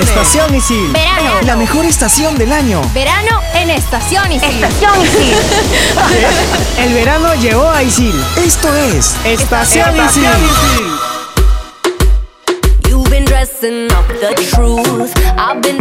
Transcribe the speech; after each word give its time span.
Estación 0.00 0.54
Isil. 0.54 0.92
Verano. 0.92 1.40
La 1.42 1.56
mejor 1.56 1.84
estación 1.86 2.36
del 2.36 2.52
año. 2.52 2.82
Verano 2.92 3.40
en 3.54 3.70
Estación 3.70 4.30
Isil. 4.30 4.62
Estación 4.62 5.02
Isil. 5.02 5.36
El 6.78 6.94
verano 6.94 7.34
llegó 7.36 7.68
a 7.68 7.82
Isil. 7.82 8.14
Esto 8.36 8.74
es 8.74 9.16
Estación 9.24 9.96
Isil. 9.96 10.26
You've 12.88 13.08
been 13.10 13.24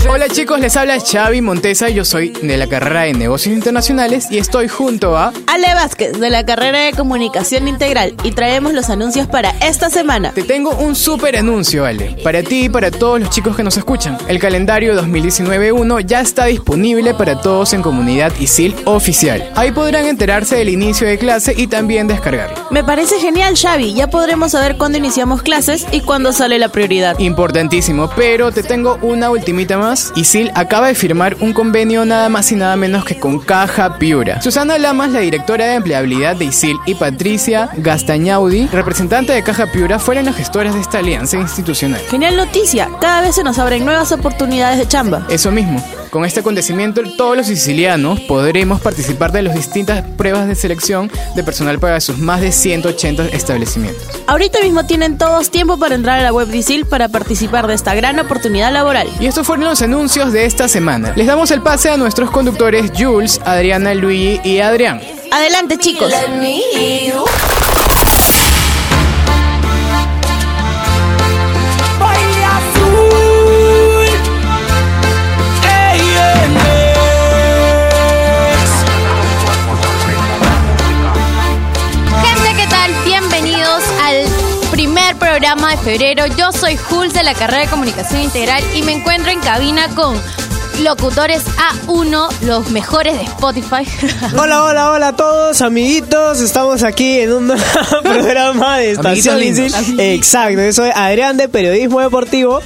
Hola 0.10 0.28
chicos, 0.30 0.60
les 0.60 0.76
habla 0.76 1.00
Xavi 1.00 1.42
Montesa. 1.42 1.90
Yo 1.90 2.06
soy 2.06 2.30
de 2.30 2.58
la 2.58 2.68
carrera 2.68 3.02
de 3.02 3.14
negocios 3.14 3.56
internacionales 3.56 4.28
y 4.30 4.38
estoy 4.38 4.68
junto 4.68 5.18
a. 5.18 5.34
Ale 5.48 5.74
Vázquez, 5.74 6.20
de 6.20 6.30
la 6.30 6.46
carrera 6.46 6.80
de 6.80 6.94
Comunicación 6.94 7.68
Integral, 7.68 8.16
y 8.24 8.32
traemos 8.32 8.74
los 8.74 8.90
anuncios 8.90 9.28
para 9.28 9.52
esta 9.62 9.90
semana. 9.90 10.32
Te 10.32 10.44
tengo 10.44 10.72
un 10.72 10.96
súper 10.96 11.38
anuncio, 11.38 11.86
Ale. 11.86 12.18
Para 12.24 12.44
ti 12.44 12.66
y 12.66 12.70
para 12.70 12.92
todos 12.92 13.20
los 13.20 13.30
chicos 13.30 13.56
que 13.56 13.64
nos 13.64 13.78
escuchan. 13.78 14.18
El 14.28 14.40
calendario 14.40 15.00
2019-1 15.02 16.06
ya 16.06 16.22
está 16.22 16.46
disponible 16.46 17.14
para 17.14 17.42
todos 17.42 17.74
en 17.74 17.82
Comunidad 17.82 18.34
ISIL 18.40 18.76
Oficial. 18.86 19.52
Ahí 19.56 19.72
podrán 19.72 20.06
enterarse 20.06 20.56
del 20.56 20.70
inicio 20.70 21.08
de 21.08 21.18
clase 21.18 21.54
y 21.56 21.68
también 21.68 22.08
descargarlo. 22.08 22.56
Me 22.72 22.84
parece 22.84 23.20
genial, 23.20 23.56
Xavi. 23.56 23.94
Ya 23.94 24.08
podremos 24.08 24.52
saber 24.52 24.78
cuándo 24.78 24.98
iniciamos 24.98 25.42
clases 25.42 25.86
y 25.92 26.02
cuándo 26.02 26.34
sale 26.34 26.60
la 26.60 26.70
prioridad. 26.70 27.18
Importantísimo, 27.20 28.10
pero 28.16 28.52
te 28.52 28.64
tengo 28.64 28.98
una 29.02 29.30
ultimita 29.30 29.78
más. 29.78 30.12
ISIL 30.16 30.52
acaba 30.56 30.88
de 30.88 30.96
firmar 30.96 31.38
un 31.40 31.54
convenio 31.54 32.06
nada 32.06 32.30
más 32.30 32.52
y 32.52 32.56
nada 32.56 32.76
menos 32.76 33.06
que 33.06 33.20
con 33.20 33.40
Caja 33.40 33.98
Piura. 33.98 34.42
Susana 34.42 34.78
Lamas, 34.78 35.12
la 35.12 35.20
directora 35.20 35.66
de 35.66 35.76
empleabilidad 35.76 36.36
de 36.36 36.46
ISIL, 36.46 36.78
y 36.86 36.96
Patricia 36.96 37.70
Gastañaudi, 37.78 38.68
representante 38.68 39.34
de 39.34 39.44
Caja 39.44 39.72
Piura, 39.72 40.00
fueron 40.00 40.26
las 40.26 40.36
gestoras 40.36 40.74
de 40.74 40.82
esta 40.82 41.00
alianza 41.00 41.38
institucional. 41.38 42.02
Genial 42.10 42.36
noticia. 42.36 42.90
Cada 43.02 43.22
vez 43.22 43.36
se 43.36 43.44
nos 43.44 43.60
abren 43.60 43.86
nuevas 43.86 44.12
oportunidades 44.12 44.80
de 44.80 44.88
chamba. 44.88 45.26
Eso 45.30 45.52
mismo. 45.52 45.84
Con 46.16 46.24
este 46.24 46.40
acontecimiento, 46.40 47.02
todos 47.18 47.36
los 47.36 47.48
sicilianos 47.48 48.22
podremos 48.22 48.80
participar 48.80 49.34
de 49.34 49.42
las 49.42 49.54
distintas 49.54 50.02
pruebas 50.16 50.48
de 50.48 50.56
selección 50.56 51.12
de 51.36 51.44
personal 51.44 51.78
para 51.78 52.00
sus 52.00 52.20
más 52.20 52.40
de 52.40 52.54
180 52.54 53.26
establecimientos. 53.34 54.02
Ahorita 54.26 54.62
mismo 54.62 54.86
tienen 54.86 55.18
todos 55.18 55.52
tiempo 55.52 55.78
para 55.78 55.94
entrar 55.94 56.22
a 56.22 56.24
la 56.24 56.32
web 56.32 56.48
de 56.48 56.60
ISIL 56.60 56.86
para 56.86 57.10
participar 57.10 57.68
de 57.68 57.74
esta 57.74 57.94
gran 57.96 58.18
oportunidad 58.18 58.72
laboral. 58.72 59.10
Y 59.20 59.26
estos 59.26 59.46
fueron 59.46 59.66
los 59.66 59.82
anuncios 59.82 60.32
de 60.32 60.46
esta 60.46 60.70
semana. 60.70 61.12
Les 61.18 61.28
damos 61.28 61.52
el 61.52 61.62
pase 61.62 61.90
a 61.90 61.98
nuestros 61.98 62.32
conductores 62.32 62.94
Jules, 62.98 63.42
Adriana, 63.44 63.94
Luigi 63.94 64.40
y 64.46 64.60
Adrián. 64.62 65.02
Adelante, 65.34 65.78
chicos. 65.78 66.14
Programa 85.38 85.72
de 85.72 85.78
febrero. 85.80 86.28
Yo 86.38 86.54
soy 86.54 86.78
Jules 86.78 87.14
de 87.14 87.22
la 87.22 87.34
carrera 87.34 87.64
de 87.64 87.68
Comunicación 87.68 88.22
Integral 88.22 88.64
y 88.74 88.84
me 88.84 88.94
encuentro 88.94 89.30
en 89.32 89.42
cabina 89.42 89.90
con 89.94 90.18
locutores 90.82 91.44
A1, 91.58 92.30
los 92.44 92.72
mejores 92.72 93.18
de 93.18 93.26
Spotify. 93.26 93.86
Hola, 94.40 94.64
hola, 94.64 94.92
hola 94.92 95.08
a 95.10 95.16
todos, 95.18 95.62
amiguitos. 95.62 96.40
Estamos 96.40 96.84
aquí 96.84 97.20
en 97.20 97.34
un 97.34 97.48
nuevo 97.48 97.62
programa 98.04 98.78
de 98.78 98.92
Estación 98.92 99.42
lindos. 99.42 99.74
Exacto, 99.98 100.62
yo 100.62 100.72
soy 100.72 100.92
Adrián 100.96 101.36
de 101.36 101.50
Periodismo 101.50 102.00
Deportivo. 102.00 102.62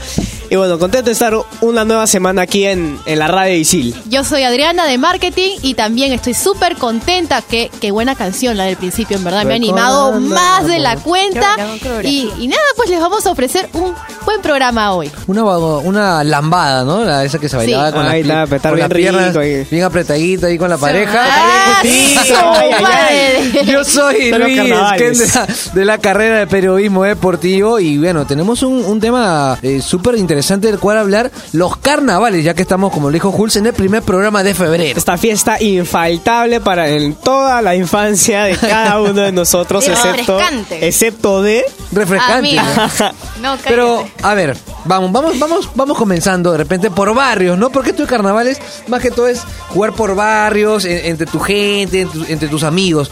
Y 0.52 0.55
bueno, 0.55 0.80
contento 0.80 1.05
de 1.05 1.11
estar 1.11 1.33
una 1.61 1.86
nueva 1.86 2.08
semana 2.08 2.42
aquí 2.42 2.66
en, 2.66 2.97
en 3.05 3.19
la 3.19 3.28
radio 3.28 3.55
Isil. 3.55 3.94
Yo 4.09 4.23
soy 4.23 4.42
Adriana 4.42 4.88
de 4.88 4.97
Marketing 4.97 5.58
y 5.61 5.75
también 5.75 6.11
estoy 6.11 6.33
súper 6.33 6.75
contenta. 6.75 7.44
que 7.44 7.70
Qué 7.80 7.92
buena 7.92 8.15
canción 8.15 8.58
la 8.58 8.64
del 8.64 8.76
principio, 8.76 9.17
en 9.17 9.23
verdad. 9.23 9.45
Me 9.45 9.54
ha 9.54 9.58
animado 9.58 10.20
más 10.20 10.65
de 10.65 10.80
la 10.80 10.95
cuenta. 10.95 11.55
Y, 12.04 12.32
y 12.39 12.48
nada, 12.48 12.61
pues 12.76 12.89
les 12.89 12.99
vamos 12.99 13.27
a 13.27 13.32
ofrecer 13.32 13.70
un 13.73 13.93
buen 14.26 14.42
programa 14.42 14.92
hoy. 14.93 15.11
Una, 15.27 15.43
una 15.45 16.23
lambada, 16.23 16.83
¿no? 16.83 17.04
La 17.05 17.23
esa 17.23 17.38
que 17.38 17.48
se 17.48 17.55
bailaba 17.55 17.89
Sí. 17.89 17.93
con, 17.93 18.08
Ahí 18.08 18.23
las, 18.23 18.52
está, 18.52 18.70
con 18.70 18.77
bien 18.77 18.89
las 18.89 18.95
piernas 18.98 19.36
ahí. 19.36 19.67
bien 19.70 19.83
apretadita 19.83 20.48
ahí 20.48 20.58
con 20.58 20.70
la 20.71 20.77
pareja. 20.80 21.26
¡Ah, 21.27 21.80
Sí, 21.83 22.15
su 22.27 22.33
ay, 22.36 22.71
ay, 22.76 22.83
madre! 22.83 23.65
Yo 23.65 23.83
soy 23.83 24.32
Luis 24.32 24.58
de 24.58 24.67
la, 24.67 25.48
de 25.73 25.86
la 25.86 25.98
carrera 25.99 26.39
de 26.39 26.48
periodismo 26.48 27.04
deportivo 27.04 27.80
y 27.80 27.99
bueno, 27.99 28.26
tenemos 28.26 28.64
un, 28.64 28.83
un 28.83 28.99
tema 28.99 29.59
eh, 29.61 29.80
súper 29.80 30.15
interesante 30.15 30.39
del 30.48 30.80
cual 30.80 30.98
hablar, 30.98 31.32
los 31.54 31.77
carnavales, 31.77 32.44
ya 32.44 32.54
que 32.54 32.61
estamos, 32.61 32.92
como 32.94 33.10
le 33.10 33.16
dijo 33.16 33.32
Jules, 33.32 33.55
en 33.58 33.66
el 33.67 33.73
primer 33.73 34.02
programa 34.04 34.44
de 34.44 34.54
febrero. 34.54 34.98
Esta 34.98 35.17
fiesta 35.17 35.61
infaltable 35.61 36.60
para 36.61 36.89
en 36.89 37.16
toda 37.16 37.61
la 37.61 37.76
infancia 37.76 38.44
de 38.44 38.55
cada 38.58 39.00
uno 39.02 39.22
de 39.22 39.32
nosotros, 39.32 39.88
excepto, 39.88 40.38
refrescante. 40.39 40.88
excepto 40.88 41.42
de... 41.42 41.64
Refrescante. 41.92 42.60
Amigo. 42.60 42.83
No. 43.42 43.58
Pero, 43.64 44.08
a 44.22 44.33
ver, 44.36 44.55
vamos, 44.86 45.11
vamos, 45.11 45.39
vamos, 45.39 45.70
vamos 45.73 45.98
comenzando 45.98 46.52
de 46.52 46.58
repente 46.60 46.92
por 46.92 47.14
barrios, 47.16 47.58
¿no? 47.58 47.70
Porque 47.71 47.89
esto 47.92 48.04
de 48.04 48.08
carnavales, 48.08 48.60
más 48.88 49.02
que 49.02 49.10
todo 49.11 49.27
es 49.27 49.42
jugar 49.70 49.94
por 49.94 50.14
barrios, 50.16 50.86
en- 50.86 51.06
entre 51.06 51.26
tu 51.26 51.39
gente, 51.39 52.02
en 52.02 52.10
tu- 52.10 52.26
entre 52.27 52.48
tus 52.48 52.64
amigos. 52.64 53.10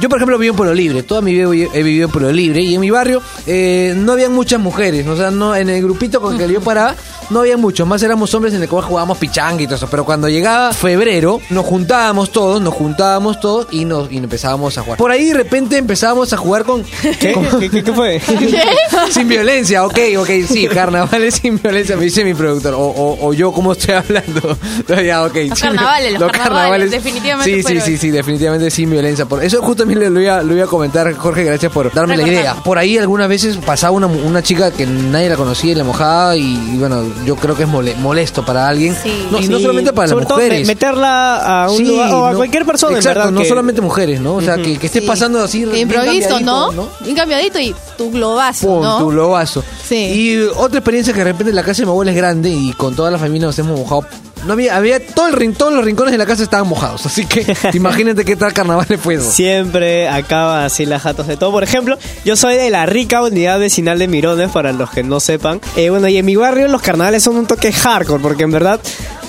Yo, 0.00 0.08
por 0.08 0.18
ejemplo, 0.18 0.38
vivo 0.38 0.52
en 0.52 0.56
Pueblo 0.56 0.74
Libre. 0.74 1.02
Toda 1.02 1.20
mi 1.20 1.32
vida 1.32 1.44
he 1.72 1.82
vivido 1.82 2.06
en 2.06 2.10
Pueblo 2.12 2.32
Libre. 2.32 2.60
Y 2.62 2.74
en 2.74 2.80
mi 2.80 2.90
barrio 2.90 3.22
eh, 3.46 3.94
no 3.96 4.12
había 4.12 4.28
muchas 4.28 4.60
mujeres. 4.60 5.06
O 5.06 5.16
sea, 5.16 5.30
no, 5.30 5.54
en 5.56 5.68
el 5.70 5.82
grupito 5.82 6.20
con 6.20 6.34
el 6.40 6.46
que 6.46 6.52
yo 6.52 6.60
paraba, 6.60 6.94
no 7.30 7.40
había 7.40 7.56
muchos. 7.56 7.86
Más 7.86 8.02
éramos 8.02 8.34
hombres 8.34 8.54
en 8.54 8.62
el 8.62 8.68
cual 8.68 8.84
jugábamos 8.84 9.18
pichanga 9.18 9.62
y 9.62 9.66
todo 9.66 9.76
eso. 9.76 9.88
Pero 9.90 10.04
cuando 10.04 10.28
llegaba 10.28 10.72
febrero, 10.72 11.40
nos 11.50 11.64
juntábamos 11.64 12.30
todos, 12.32 12.60
nos 12.60 12.74
juntábamos 12.74 13.40
todos 13.40 13.66
y 13.70 13.84
nos 13.84 14.10
y 14.12 14.18
empezábamos 14.18 14.76
a 14.78 14.82
jugar. 14.82 14.98
Por 14.98 15.10
ahí, 15.10 15.26
de 15.26 15.34
repente, 15.34 15.76
empezábamos 15.78 16.32
a 16.32 16.36
jugar 16.36 16.64
con... 16.64 16.82
¿Qué? 17.20 17.32
con- 17.32 17.60
¿Qué, 17.60 17.70
qué- 17.70 17.82
qué 17.84 17.92
fue? 17.92 18.20
sin 19.10 19.28
violencia, 19.28 19.84
ok, 19.84 19.98
ok, 20.18 20.30
sí, 20.48 20.66
carnavales 20.72 21.34
sin 21.42 21.60
violencia, 21.60 21.96
me 21.96 22.04
dice 22.04 22.24
mi 22.24 22.34
productor. 22.34 22.74
O, 22.74 22.78
o, 22.80 23.26
o 23.28 23.32
yo, 23.32 23.52
¿cómo 23.52 23.72
estoy 23.72 23.94
hablando? 23.94 24.56
ya, 25.04 25.24
ok. 25.24 25.36
Los 25.48 25.58
sí, 25.58 25.64
carnavales, 25.64 26.18
los 26.20 26.32
carnavales, 26.32 26.90
definitivamente 26.90 27.62
Sí, 27.62 27.62
sí, 27.62 27.80
sí, 27.80 27.96
sí, 27.98 28.10
definitivamente 28.10 28.70
sin 28.70 28.90
violencia. 28.90 29.26
Por 29.26 29.42
eso 29.42 29.62
justo 29.62 29.83
también 29.84 30.12
lo 30.14 30.20
iba, 30.20 30.42
lo 30.42 30.54
iba 30.54 30.64
a 30.64 30.68
comentar, 30.68 31.12
Jorge, 31.14 31.44
gracias 31.44 31.70
por 31.72 31.92
darme 31.92 32.16
la 32.16 32.26
idea. 32.26 32.54
Por 32.64 32.78
ahí 32.78 32.98
algunas 32.98 33.28
veces 33.28 33.56
pasaba 33.58 33.92
una, 33.92 34.06
una 34.06 34.42
chica 34.42 34.70
que 34.70 34.86
nadie 34.86 35.28
la 35.28 35.36
conocía 35.36 35.72
y 35.72 35.74
la 35.74 35.84
mojaba 35.84 36.36
y, 36.36 36.42
y 36.74 36.76
bueno, 36.78 37.02
yo 37.24 37.36
creo 37.36 37.56
que 37.56 37.64
es 37.64 37.68
mole- 37.68 37.94
molesto 37.96 38.44
para 38.44 38.68
alguien. 38.68 38.96
Sí. 39.02 39.26
No, 39.30 39.38
y 39.40 39.48
no 39.48 39.58
solamente 39.58 39.92
para 39.92 40.08
sobre 40.08 40.22
las 40.24 40.28
todo 40.28 40.38
mujeres. 40.38 40.66
meterla 40.66 41.64
a 41.64 41.70
un 41.70 41.76
Sí, 41.76 41.84
lugar 41.84 42.12
o 42.14 42.26
a 42.26 42.30
no- 42.32 42.36
cualquier 42.38 42.64
persona, 42.64 42.96
Exacto, 42.96 43.20
en 43.20 43.24
verdad. 43.26 43.32
no 43.32 43.40
que- 43.42 43.48
solamente 43.48 43.80
mujeres, 43.80 44.20
¿no? 44.20 44.34
O 44.36 44.40
sea, 44.40 44.56
que, 44.56 44.78
que 44.78 44.86
esté 44.86 45.00
Sí. 45.00 45.06
pasando 45.06 45.42
así. 45.42 45.64
Que 45.64 45.78
improviso, 45.80 46.40
¿no? 46.40 46.70
Bien 47.00 47.16
cambiadito 47.16 47.58
y 47.60 47.74
tu 47.96 48.10
globazo, 48.10 48.66
Pum, 48.66 48.82
¿no? 48.82 48.98
tu 48.98 49.08
globazo. 49.10 49.62
Sí. 49.88 49.96
Y 49.96 50.38
otra 50.56 50.78
experiencia 50.78 51.12
que 51.12 51.18
de 51.20 51.24
repente 51.24 51.52
la 51.52 51.62
casa 51.62 51.82
de 51.82 51.86
mi 51.86 51.90
abuela 51.90 52.10
es 52.10 52.16
grande 52.16 52.48
y 52.50 52.72
con 52.72 52.94
toda 52.96 53.10
la 53.10 53.18
familia 53.18 53.46
nos 53.48 53.58
hemos 53.58 53.78
mojado. 53.78 54.04
No 54.46 54.52
había, 54.52 54.76
había 54.76 55.04
todo 55.04 55.26
el 55.28 55.32
rin- 55.34 55.54
todos 55.54 55.72
los 55.72 55.84
rincones 55.84 56.12
de 56.12 56.18
la 56.18 56.26
casa 56.26 56.42
estaban 56.42 56.68
mojados. 56.68 57.06
Así 57.06 57.24
que 57.26 57.56
imagínate 57.74 58.24
qué 58.24 58.36
tal 58.36 58.52
carnaval 58.52 58.86
fue. 59.02 59.14
eso. 59.14 59.30
Siempre 59.30 60.08
acaba 60.08 60.64
así 60.64 60.84
las 60.86 61.02
jatos 61.02 61.26
de 61.26 61.36
todo. 61.36 61.50
Por 61.50 61.62
ejemplo, 61.64 61.96
yo 62.24 62.36
soy 62.36 62.56
de 62.56 62.70
la 62.70 62.86
rica 62.86 63.22
unidad 63.22 63.58
vecinal 63.58 63.98
de 63.98 64.08
Mirones, 64.08 64.50
para 64.50 64.72
los 64.72 64.90
que 64.90 65.02
no 65.02 65.20
sepan. 65.20 65.60
Eh, 65.76 65.90
bueno, 65.90 66.08
y 66.08 66.16
en 66.18 66.26
mi 66.26 66.36
barrio 66.36 66.68
los 66.68 66.82
carnavales 66.82 67.22
son 67.22 67.36
un 67.36 67.46
toque 67.46 67.72
hardcore, 67.72 68.22
porque 68.22 68.42
en 68.44 68.50
verdad 68.52 68.80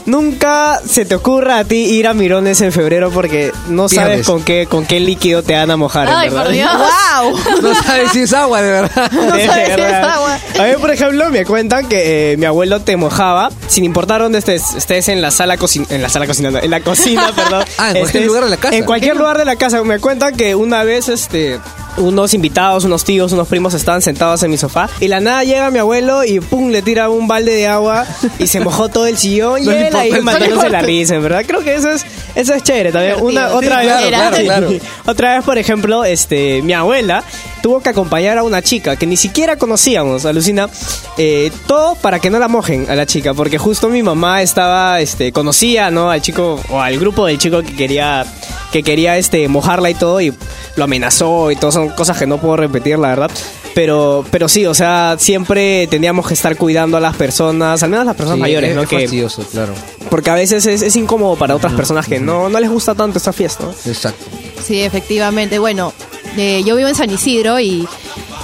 nunca 0.05 0.79
se 0.87 1.05
te 1.05 1.15
ocurra 1.15 1.59
a 1.59 1.63
ti 1.63 1.77
ir 1.77 2.07
a 2.07 2.13
Mirones 2.13 2.61
en 2.61 2.71
febrero 2.71 3.11
porque 3.11 3.51
no 3.67 3.89
sabes 3.89 4.07
Pierdes. 4.07 4.25
con 4.27 4.43
qué, 4.43 4.67
con 4.69 4.85
qué 4.85 4.99
líquido 4.99 5.43
te 5.43 5.53
van 5.55 5.71
a 5.71 5.77
mojar. 5.77 6.07
en 6.07 6.13
Ay, 6.13 6.29
verdad. 6.29 6.43
por 6.43 6.51
Dios. 6.53 6.71
¡Wow! 7.21 7.61
No 7.61 7.83
sabes 7.83 8.11
si 8.11 8.21
es 8.21 8.33
agua, 8.33 8.61
de 8.61 8.71
verdad. 8.71 9.11
De 9.11 9.45
sabes 9.45 9.65
si 9.65 9.71
es 9.71 9.77
verdad. 9.77 10.09
agua. 10.09 10.39
A 10.59 10.63
mí, 10.63 10.73
por 10.79 10.91
ejemplo, 10.91 11.29
me 11.29 11.45
cuentan 11.45 11.87
que 11.87 12.33
eh, 12.33 12.37
mi 12.37 12.45
abuelo 12.45 12.81
te 12.81 12.95
mojaba, 12.97 13.49
sin 13.67 13.83
importar 13.83 14.21
dónde 14.21 14.39
estés, 14.39 14.73
estés 14.75 15.07
en 15.09 15.21
la 15.21 15.31
sala 15.31 15.57
cocina, 15.57 15.85
en 15.89 16.01
la 16.01 16.09
sala 16.09 16.27
cocinando, 16.27 16.59
en 16.59 16.71
la 16.71 16.79
cocina, 16.81 17.31
perdón. 17.35 17.65
Ah, 17.77 17.91
en 17.91 17.97
cualquier 17.99 18.23
Estés- 18.23 18.27
lugar 18.27 18.43
de 18.45 18.49
la 18.49 18.57
casa. 18.57 18.75
En 18.75 18.83
cualquier 18.85 19.15
lugar 19.17 19.37
de 19.37 19.45
la 19.45 19.55
casa. 19.55 19.83
Me 19.83 19.99
cuentan 19.99 20.35
que 20.35 20.55
una 20.55 20.83
vez, 20.83 21.09
este, 21.09 21.59
unos 21.97 22.33
invitados, 22.33 22.83
unos 22.83 23.03
tíos, 23.05 23.31
unos 23.31 23.47
primos 23.47 23.73
estaban 23.73 24.01
sentados 24.01 24.43
en 24.43 24.51
mi 24.51 24.57
sofá 24.57 24.89
y 24.99 25.07
la 25.07 25.19
nada 25.21 25.43
llega 25.43 25.69
mi 25.71 25.79
abuelo 25.79 26.23
y 26.25 26.39
pum, 26.41 26.69
le 26.69 26.81
tira 26.81 27.09
un 27.09 27.27
balde 27.27 27.53
de 27.53 27.67
agua 27.67 28.05
y 28.37 28.47
se 28.47 28.59
mojó 28.59 28.89
todo 28.89 29.07
el 29.07 29.17
sillón 29.17 29.61
y 29.63 29.65
No 29.65 29.71
él 30.03 30.13
ahí 30.15 30.21
matándose 30.21 30.69
la 30.69 30.81
risa, 30.81 31.17
verdad. 31.19 31.43
Creo 31.47 31.61
que 31.61 31.75
eso 31.75 31.91
es, 31.91 32.05
eso 32.35 32.53
es 32.53 32.63
chévere 32.63 32.91
también. 32.91 33.15
Una, 33.21 33.49
otra 33.49 33.81
Sí, 33.81 33.87
vez, 33.87 34.07
claro, 34.07 34.37
claro, 34.37 34.67
claro. 34.67 34.69
otra 35.05 35.35
vez, 35.35 35.45
por 35.45 35.57
ejemplo, 35.57 36.03
este, 36.05 36.61
mi 36.61 36.73
abuela 36.73 37.23
tuvo 37.61 37.81
que 37.81 37.89
acompañar 37.89 38.37
a 38.37 38.43
una 38.43 38.61
chica 38.61 38.95
que 38.95 39.07
ni 39.07 39.17
siquiera 39.17 39.57
conocíamos, 39.57 40.25
alucina, 40.25 40.69
eh, 41.17 41.51
todo 41.67 41.95
para 41.95 42.19
que 42.19 42.29
no 42.29 42.37
la 42.39 42.47
mojen 42.47 42.87
a 42.89 42.95
la 42.95 43.05
chica, 43.05 43.33
porque 43.33 43.57
justo 43.57 43.89
mi 43.89 44.03
mamá 44.03 44.41
estaba, 44.41 44.99
este, 45.01 45.31
conocía, 45.31 45.89
¿no? 45.89 46.11
Al 46.11 46.21
chico 46.21 46.61
o 46.69 46.79
al 46.79 46.99
grupo 46.99 47.25
del 47.25 47.37
chico 47.39 47.61
que 47.63 47.75
quería, 47.75 48.25
que 48.71 48.83
quería, 48.83 49.17
este, 49.17 49.47
mojarla 49.47 49.89
y 49.89 49.95
todo 49.95 50.21
y 50.21 50.33
lo 50.75 50.83
amenazó 50.83 51.51
y 51.51 51.55
todo, 51.55 51.71
son 51.71 51.89
cosas 51.89 52.17
que 52.19 52.27
no 52.27 52.37
puedo 52.37 52.57
repetir, 52.57 52.99
la 52.99 53.09
verdad. 53.09 53.31
Pero, 53.75 54.25
pero 54.31 54.47
sí, 54.47 54.65
o 54.65 54.73
sea, 54.73 55.17
siempre 55.19 55.85
teníamos 55.87 56.27
que 56.27 56.33
estar 56.33 56.55
cuidando 56.55 56.95
a 56.97 56.99
las 56.99 57.15
personas, 57.15 57.83
al 57.83 57.89
menos 57.91 58.05
las 58.05 58.15
personas 58.15 58.37
Sí, 58.37 58.41
mayores, 58.41 58.69
es, 58.71 58.75
¿no? 58.77 58.81
es 58.83 58.89
Que, 58.89 58.99
fastidioso, 59.01 59.43
claro. 59.51 59.73
porque 60.09 60.29
a 60.31 60.35
veces 60.35 60.65
es, 60.65 60.81
es 60.81 60.95
incómodo 60.95 61.35
para 61.35 61.55
otras 61.55 61.73
personas 61.73 62.07
que 62.07 62.19
no, 62.19 62.47
no 62.49 62.59
les 62.59 62.69
gusta 62.69 62.95
tanto 62.95 63.17
esta 63.17 63.33
fiesta. 63.33 63.65
Exacto. 63.85 64.25
Sí, 64.65 64.81
efectivamente. 64.81 65.59
Bueno, 65.59 65.93
eh, 66.37 66.63
yo 66.65 66.75
vivo 66.77 66.87
en 66.89 66.95
San 66.95 67.11
Isidro 67.11 67.59
y 67.59 67.85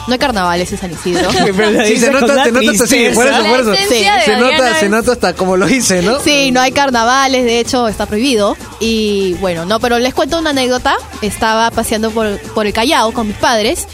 no 0.07 0.13
hay 0.13 0.19
carnavales 0.19 0.71
en 0.71 0.77
San 0.79 0.91
Isidro. 0.91 1.29
Sí, 1.85 1.97
se 1.97 2.11
nota, 2.11 2.43
se 2.43 2.51
nota, 2.51 2.87
sí, 2.87 3.07
por 3.13 3.27
eso, 3.27 3.43
por 3.43 3.59
eso. 3.59 3.69
La 3.71 3.79
esencia 3.79 4.15
de 4.15 4.21
Se 4.25 4.37
nota, 4.37 4.75
se 4.79 4.85
es- 4.85 4.91
nota 4.91 5.11
hasta 5.13 5.33
como 5.33 5.57
lo 5.57 5.67
hice, 5.69 6.01
¿no? 6.01 6.19
Sí, 6.19 6.51
no 6.51 6.59
hay 6.61 6.71
carnavales, 6.71 7.43
de 7.43 7.59
hecho 7.59 7.87
está 7.87 8.05
prohibido. 8.05 8.55
Y 8.79 9.33
bueno, 9.35 9.65
no, 9.65 9.79
pero 9.79 9.99
les 9.99 10.13
cuento 10.13 10.39
una 10.39 10.51
anécdota. 10.51 10.95
Estaba 11.21 11.69
paseando 11.71 12.11
por, 12.11 12.39
por 12.53 12.65
el 12.67 12.73
Callao 12.73 13.11
con 13.13 13.27
mis 13.27 13.35
padres 13.37 13.87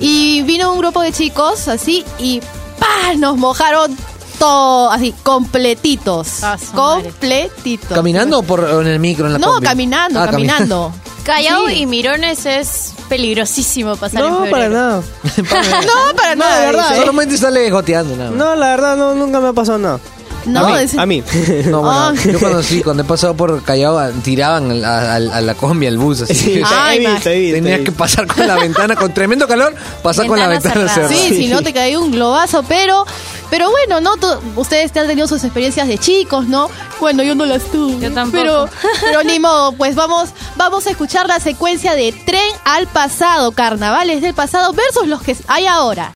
y 0.00 0.42
vino 0.42 0.72
un 0.72 0.78
grupo 0.78 1.02
de 1.02 1.12
chicos 1.12 1.68
así 1.68 2.04
y 2.18 2.40
¡pah! 2.78 3.14
nos 3.16 3.36
mojaron 3.36 3.96
todo, 4.38 4.90
así, 4.90 5.14
completitos. 5.22 6.42
Ah, 6.42 6.56
su 6.58 6.74
madre. 6.76 7.10
completitos. 7.10 7.88
¿Caminando 7.94 8.38
o 8.40 8.42
por, 8.42 8.60
o 8.60 8.80
en 8.80 8.88
el 8.88 8.98
micro, 9.00 9.26
en 9.26 9.34
la 9.34 9.38
No, 9.38 9.52
combi? 9.54 9.66
caminando, 9.66 10.20
Ah, 10.20 10.26
caminando. 10.30 10.92
Callao 11.24 11.68
Sí. 11.68 11.74
y 11.80 11.86
Mirones 11.86 12.44
es 12.46 12.94
peligrosísimo 13.08 13.96
pasar 13.96 14.22
en 14.24 14.30
No, 14.30 14.36
febrero. 14.44 14.56
para 14.56 14.68
nada. 14.68 15.02
no, 15.38 16.16
para 16.16 16.34
No, 16.34 16.44
nada, 16.44 16.60
de 16.60 16.66
verdad, 16.66 16.88
dice. 16.90 17.00
Solamente 17.00 17.36
sale 17.38 17.70
goteando, 17.70 18.16
nada. 18.16 18.30
No, 18.30 18.54
la 18.54 18.66
verdad, 18.70 18.96
no, 18.96 19.14
nunca 19.14 19.40
me 19.40 19.48
ha 19.48 19.52
pasado 19.52 19.78
nada. 19.78 20.00
No, 20.46 20.66
a 20.66 20.70
mí. 20.70 20.82
es- 20.82 20.98
A 20.98 21.06
mí. 21.06 21.22
No, 21.66 21.80
bueno, 21.82 21.98
Ah. 22.00 22.12
yo 22.24 22.38
cuando 22.38 22.62
sí, 22.62 22.82
cuando 22.82 23.02
he 23.02 23.06
pasado 23.06 23.34
por 23.34 23.62
Callao, 23.62 23.98
ah, 23.98 24.10
tiraban 24.22 24.84
a, 24.84 25.12
a- 25.12 25.16
a 25.16 25.40
la 25.40 25.54
combi, 25.54 25.86
al 25.86 25.98
bus, 25.98 26.22
así. 26.22 26.34
Sí, 26.34 26.50
que 26.54 26.62
Ay, 26.66 27.06
Tenías 27.22 27.80
que 27.80 27.92
pasar 27.92 28.26
con 28.26 28.46
la 28.46 28.56
ventana, 28.56 28.96
con 28.96 29.12
tremendo 29.14 29.46
calor, 29.48 29.74
pasar 30.02 30.26
con 30.26 30.38
la 30.38 30.48
Ventana 30.48 30.74
cerrada. 30.88 31.08
cerrada. 31.08 31.14
Sí, 31.28 31.36
si 31.36 31.46
no 31.48 31.62
te 31.62 31.72
cae 31.72 31.96
un 31.96 32.10
globazo, 32.10 32.62
pero 32.68 33.04
pero 33.50 33.70
bueno, 33.70 34.00
no 34.00 34.14
ustedes 34.56 34.90
te 34.90 34.98
han 35.00 35.06
tenido 35.06 35.28
sus 35.28 35.44
experiencias 35.44 35.86
de 35.86 35.96
chicos, 35.98 36.46
¿no? 36.46 36.68
Bueno, 37.00 37.22
yo 37.22 37.34
no 37.34 37.46
las 37.46 37.62
tuve. 37.70 38.00
Yo 38.00 38.12
tampoco. 38.12 38.42
Pero 38.42 38.68
pero 39.00 39.22
ni 39.22 39.38
modo, 39.38 39.72
pues 39.72 39.94
vamos 39.94 40.30
vamos 40.56 40.86
a 40.86 40.90
escuchar 40.90 41.28
la 41.28 41.38
secuencia 41.40 41.94
de 41.94 42.12
Tren 42.12 42.50
al 42.64 42.86
pasado, 42.88 43.52
carnavales 43.52 44.22
del 44.22 44.34
pasado 44.34 44.72
versus 44.72 45.06
los 45.06 45.22
que 45.22 45.36
hay 45.46 45.66
ahora. 45.66 46.12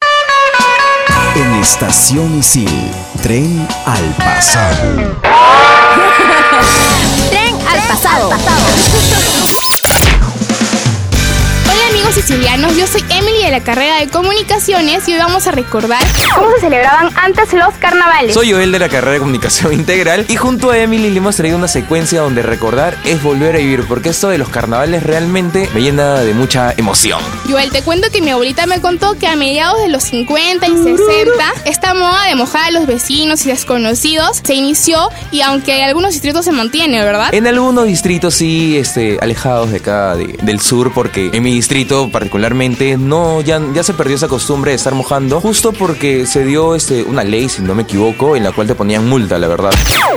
En 1.36 1.54
Estación 1.60 2.38
Isil, 2.38 2.68
tren 3.22 3.66
al 3.84 4.04
pasado. 4.16 5.16
Tren 7.30 7.54
al 7.68 7.80
pasado. 7.88 8.32
Amigos 8.32 9.47
sicilianos, 12.22 12.76
yo 12.76 12.86
soy 12.86 13.04
Emily 13.10 13.44
de 13.44 13.50
la 13.52 13.60
carrera 13.60 13.96
de 14.00 14.08
comunicaciones 14.08 15.08
y 15.08 15.12
hoy 15.12 15.18
vamos 15.18 15.46
a 15.46 15.52
recordar 15.52 16.02
¿Cómo 16.34 16.50
se 16.52 16.60
celebraban 16.60 17.10
antes 17.16 17.52
los 17.52 17.72
carnavales? 17.74 18.34
Soy 18.34 18.50
Joel 18.52 18.72
de 18.72 18.78
la 18.80 18.88
carrera 18.88 19.12
de 19.12 19.18
comunicación 19.20 19.72
integral 19.74 20.26
y 20.28 20.34
junto 20.36 20.70
a 20.70 20.78
Emily 20.78 21.10
le 21.10 21.18
hemos 21.18 21.36
traído 21.36 21.56
una 21.56 21.68
secuencia 21.68 22.20
donde 22.20 22.42
recordar 22.42 22.96
es 23.04 23.22
volver 23.22 23.54
a 23.54 23.58
vivir 23.58 23.84
porque 23.86 24.08
esto 24.08 24.28
de 24.30 24.38
los 24.38 24.48
carnavales 24.48 25.04
realmente 25.04 25.68
me 25.74 25.80
llena 25.80 26.14
de 26.20 26.34
mucha 26.34 26.74
emoción. 26.76 27.20
Joel, 27.48 27.70
te 27.70 27.82
cuento 27.82 28.10
que 28.10 28.20
mi 28.20 28.30
abuelita 28.30 28.66
me 28.66 28.80
contó 28.80 29.14
que 29.16 29.28
a 29.28 29.36
mediados 29.36 29.80
de 29.80 29.88
los 29.88 30.02
50 30.04 30.66
y 30.66 30.70
60 30.76 30.98
esta 31.66 31.94
moda 31.94 32.24
de 32.28 32.34
mojar 32.34 32.64
a 32.64 32.70
los 32.72 32.86
vecinos 32.86 33.46
y 33.46 33.50
desconocidos 33.50 34.40
se 34.42 34.54
inició 34.54 35.08
y 35.30 35.40
aunque 35.42 35.78
en 35.78 35.84
algunos 35.84 36.12
distritos 36.12 36.44
se 36.44 36.52
mantiene, 36.52 37.00
¿verdad? 37.00 37.32
En 37.32 37.46
algunos 37.46 37.86
distritos 37.86 38.34
sí, 38.34 38.76
este, 38.76 39.18
alejados 39.22 39.70
de 39.70 39.76
acá 39.78 40.16
de- 40.16 40.36
del 40.42 40.60
sur, 40.60 40.92
porque 40.92 41.30
en 41.32 41.42
mi 41.44 41.54
distrito 41.54 42.07
particularmente 42.10 42.96
no, 42.96 43.40
ya, 43.40 43.60
ya 43.74 43.82
se 43.82 43.94
perdió 43.94 44.16
esa 44.16 44.28
costumbre 44.28 44.70
de 44.72 44.76
estar 44.76 44.94
mojando, 44.94 45.40
justo 45.40 45.72
porque 45.72 46.26
se 46.26 46.44
dio 46.44 46.74
este, 46.74 47.02
una 47.04 47.24
ley, 47.24 47.48
si 47.48 47.62
no 47.62 47.74
me 47.74 47.82
equivoco, 47.82 48.36
en 48.36 48.44
la 48.44 48.52
cual 48.52 48.66
te 48.66 48.74
ponían 48.74 49.08
multa, 49.08 49.38
la 49.38 49.48
verdad. 49.48 49.70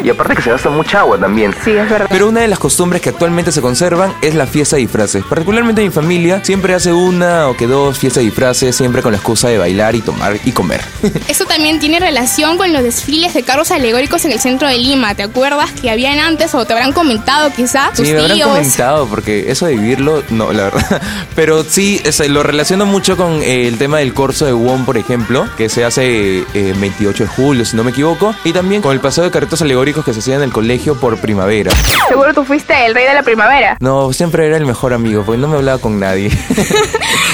Y 0.04 0.10
aparte 0.10 0.36
que 0.36 0.42
se 0.42 0.50
gasta 0.52 0.70
mucha 0.70 1.00
agua 1.02 1.18
también. 1.20 1.54
Sí, 1.64 1.72
es 1.72 1.90
verdad. 1.90 2.08
Pero 2.10 2.28
una 2.30 2.42
de 2.42 2.48
las 2.48 2.60
costumbres 2.60 3.02
que 3.02 3.10
actualmente 3.10 3.52
se 3.52 3.62
conservan 3.62 4.14
es 4.22 4.36
la 4.36 4.46
fiesta 4.48 4.76
de 4.76 4.82
disfraces. 4.84 5.24
Particularmente 5.26 5.82
mi 5.84 5.90
familia 5.90 6.44
siempre 6.44 6.74
hace 6.74 6.92
una 6.94 7.48
o 7.50 7.56
que 7.58 7.68
dos 7.68 7.98
fiestas 7.98 8.22
de 8.22 8.26
disfraces, 8.30 8.76
siempre 8.76 9.02
con 9.02 9.12
la 9.12 9.18
excusa 9.18 9.48
de 9.50 9.58
bailar 9.58 9.96
y 9.96 10.02
tomar 10.02 10.38
y 10.44 10.52
comer. 10.52 10.82
Esto 11.28 11.46
también 11.46 11.80
tiene 11.80 12.00
relación 12.00 12.58
con 12.58 12.72
los 12.74 12.84
desfiles 12.84 13.34
de 13.34 13.44
carros 13.44 13.72
alegóricos 13.72 14.26
en 14.26 14.32
el 14.32 14.40
centro 14.40 14.68
de 14.68 14.78
Lima. 14.78 15.14
¿Te 15.16 15.24
acuerdas 15.24 15.72
que 15.72 15.90
habían 15.90 16.20
antes 16.20 16.54
o 16.56 16.66
te 16.66 16.74
habrán 16.74 16.94
comentado 16.94 17.52
quizá 17.56 17.90
tus 17.96 18.08
Sí, 18.08 18.14
me 18.14 18.20
habrán 18.22 18.38
tíos? 18.38 18.50
comentado, 18.50 19.08
porque 19.08 19.52
eso 19.52 19.66
de 19.66 19.76
vivirlo, 19.76 20.24
no, 20.30 20.52
la 20.54 20.64
verdad. 20.66 21.02
Pero 21.36 21.64
sí, 21.64 21.81
es- 22.04 22.28
lo 22.30 22.44
relaciono 22.44 22.86
mucho 22.86 23.18
con 23.18 23.42
eh, 23.42 23.68
el 23.68 23.78
tema 23.78 24.00
del 24.00 24.14
corso 24.14 24.46
de 24.46 24.54
Won, 24.54 24.86
por 24.86 24.98
ejemplo, 24.98 25.48
que 25.58 25.70
se 25.70 25.84
hace 25.84 26.40
eh, 26.54 26.74
28 26.80 27.24
de 27.24 27.30
julio, 27.30 27.66
si 27.66 27.76
no 27.76 27.84
me 27.84 27.92
equivoco, 27.92 28.36
y 28.44 28.54
también 28.54 28.82
con 28.82 28.92
el 28.94 29.00
paseo 29.00 29.24
de 29.24 29.32
carretos 29.32 29.62
alegóricos 29.62 30.04
que 30.06 30.14
se 30.14 30.20
hacía 30.20 30.36
en 30.36 30.44
el 30.44 30.52
colegio 30.52 30.96
por 31.00 31.18
primavera. 31.20 31.72
Seguro 32.08 32.34
tú 32.34 32.44
fuiste 32.46 32.86
el 32.86 32.94
rey 32.94 33.06
de 33.06 33.14
la 33.14 33.24
primavera. 33.24 33.78
No, 33.80 34.12
siempre 34.14 34.46
era 34.48 34.58
el 34.58 34.66
mejor 34.66 34.94
amigo, 34.94 35.24
porque 35.26 35.40
no 35.42 35.48
me 35.48 35.58
hablaba 35.58 35.80
con 35.80 36.00
nadie. 36.00 36.30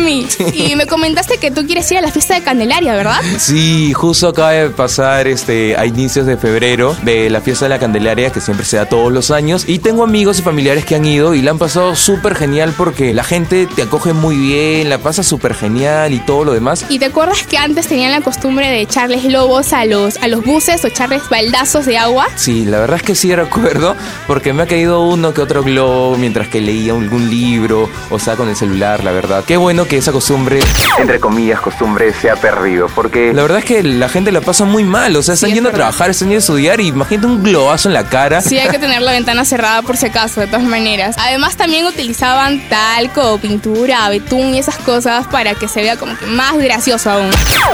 Mí. 0.00 0.26
Y 0.52 0.76
me 0.76 0.86
comentaste 0.86 1.38
que 1.38 1.50
tú 1.50 1.66
quieres 1.66 1.90
ir 1.90 1.98
a 1.98 2.00
la 2.00 2.10
fiesta 2.10 2.34
de 2.34 2.42
Candelaria, 2.42 2.94
¿verdad? 2.94 3.20
Sí, 3.38 3.92
justo 3.92 4.28
acaba 4.28 4.50
de 4.50 4.70
pasar 4.70 5.26
este, 5.26 5.76
a 5.76 5.86
inicios 5.86 6.26
de 6.26 6.36
febrero 6.36 6.96
de 7.02 7.30
la 7.30 7.40
fiesta 7.40 7.66
de 7.66 7.70
la 7.70 7.78
Candelaria 7.78 8.30
que 8.30 8.40
siempre 8.40 8.66
se 8.66 8.76
da 8.76 8.86
todos 8.86 9.12
los 9.12 9.30
años. 9.30 9.64
Y 9.66 9.78
tengo 9.78 10.02
amigos 10.02 10.38
y 10.38 10.42
familiares 10.42 10.84
que 10.84 10.96
han 10.96 11.04
ido 11.04 11.34
y 11.34 11.42
la 11.42 11.52
han 11.52 11.58
pasado 11.58 11.94
súper 11.96 12.34
genial 12.34 12.74
porque 12.76 13.14
la 13.14 13.24
gente 13.24 13.66
te 13.74 13.82
acoge 13.82 14.12
muy 14.12 14.36
bien, 14.36 14.88
la 14.88 14.98
pasa 14.98 15.22
súper 15.22 15.54
genial 15.54 16.12
y 16.12 16.18
todo 16.18 16.44
lo 16.44 16.52
demás. 16.52 16.84
¿Y 16.88 16.98
te 16.98 17.06
acuerdas 17.06 17.42
que 17.44 17.56
antes 17.58 17.86
tenían 17.86 18.12
la 18.12 18.20
costumbre 18.20 18.68
de 18.68 18.80
echarles 18.80 19.24
globos 19.24 19.72
a 19.72 19.84
los, 19.84 20.16
a 20.18 20.28
los 20.28 20.44
buses 20.44 20.84
o 20.84 20.88
echarles 20.88 21.28
baldazos 21.28 21.86
de 21.86 21.98
agua? 21.98 22.26
Sí, 22.36 22.64
la 22.64 22.80
verdad 22.80 22.96
es 22.96 23.02
que 23.02 23.14
sí 23.14 23.34
recuerdo 23.34 23.96
porque 24.26 24.52
me 24.52 24.64
ha 24.64 24.66
caído 24.66 25.02
uno 25.02 25.32
que 25.32 25.40
otro 25.40 25.62
globo 25.62 26.16
mientras 26.16 26.48
que 26.48 26.60
leía 26.60 26.92
algún 26.92 27.30
libro 27.30 27.88
o 28.10 28.18
sea 28.18 28.36
con 28.36 28.48
el 28.48 28.56
celular, 28.56 29.04
la 29.04 29.12
verdad. 29.12 29.44
Qué 29.44 29.56
bueno 29.60 29.86
que 29.86 29.98
esa 29.98 30.10
costumbre, 30.10 30.60
entre 30.98 31.20
comillas, 31.20 31.60
costumbre 31.60 32.12
se 32.14 32.30
ha 32.30 32.36
perdido 32.36 32.88
porque 32.94 33.32
la 33.32 33.42
verdad 33.42 33.58
es 33.58 33.64
que 33.64 33.82
la 33.82 34.08
gente 34.08 34.32
la 34.32 34.40
pasa 34.40 34.64
muy 34.64 34.84
mal, 34.84 35.14
o 35.16 35.22
sea, 35.22 35.34
están 35.34 35.50
es 35.50 35.54
yendo 35.54 35.70
a 35.70 35.72
trabajar, 35.72 36.10
están 36.10 36.28
yendo 36.28 36.38
a 36.38 36.40
estudiar 36.40 36.80
y 36.80 36.88
imagínate 36.88 37.26
un 37.26 37.42
globazo 37.42 37.88
en 37.88 37.94
la 37.94 38.04
cara. 38.04 38.40
Sí, 38.40 38.58
hay 38.58 38.68
que 38.68 38.78
tener 38.80 39.02
la 39.02 39.12
ventana 39.12 39.44
cerrada 39.44 39.82
por 39.82 39.96
si 39.96 40.06
acaso, 40.06 40.40
de 40.40 40.46
todas 40.46 40.64
maneras. 40.64 41.16
Además, 41.18 41.56
también 41.56 41.86
utilizaban 41.86 42.66
talco, 42.68 43.38
pintura, 43.38 44.08
betún 44.08 44.54
y 44.54 44.58
esas 44.58 44.76
cosas 44.78 45.26
para 45.28 45.54
que 45.54 45.68
se 45.68 45.82
vea 45.82 45.96
como 45.96 46.16
que 46.16 46.26
más 46.26 46.56
gracioso 46.56 47.10
aún. 47.10 47.30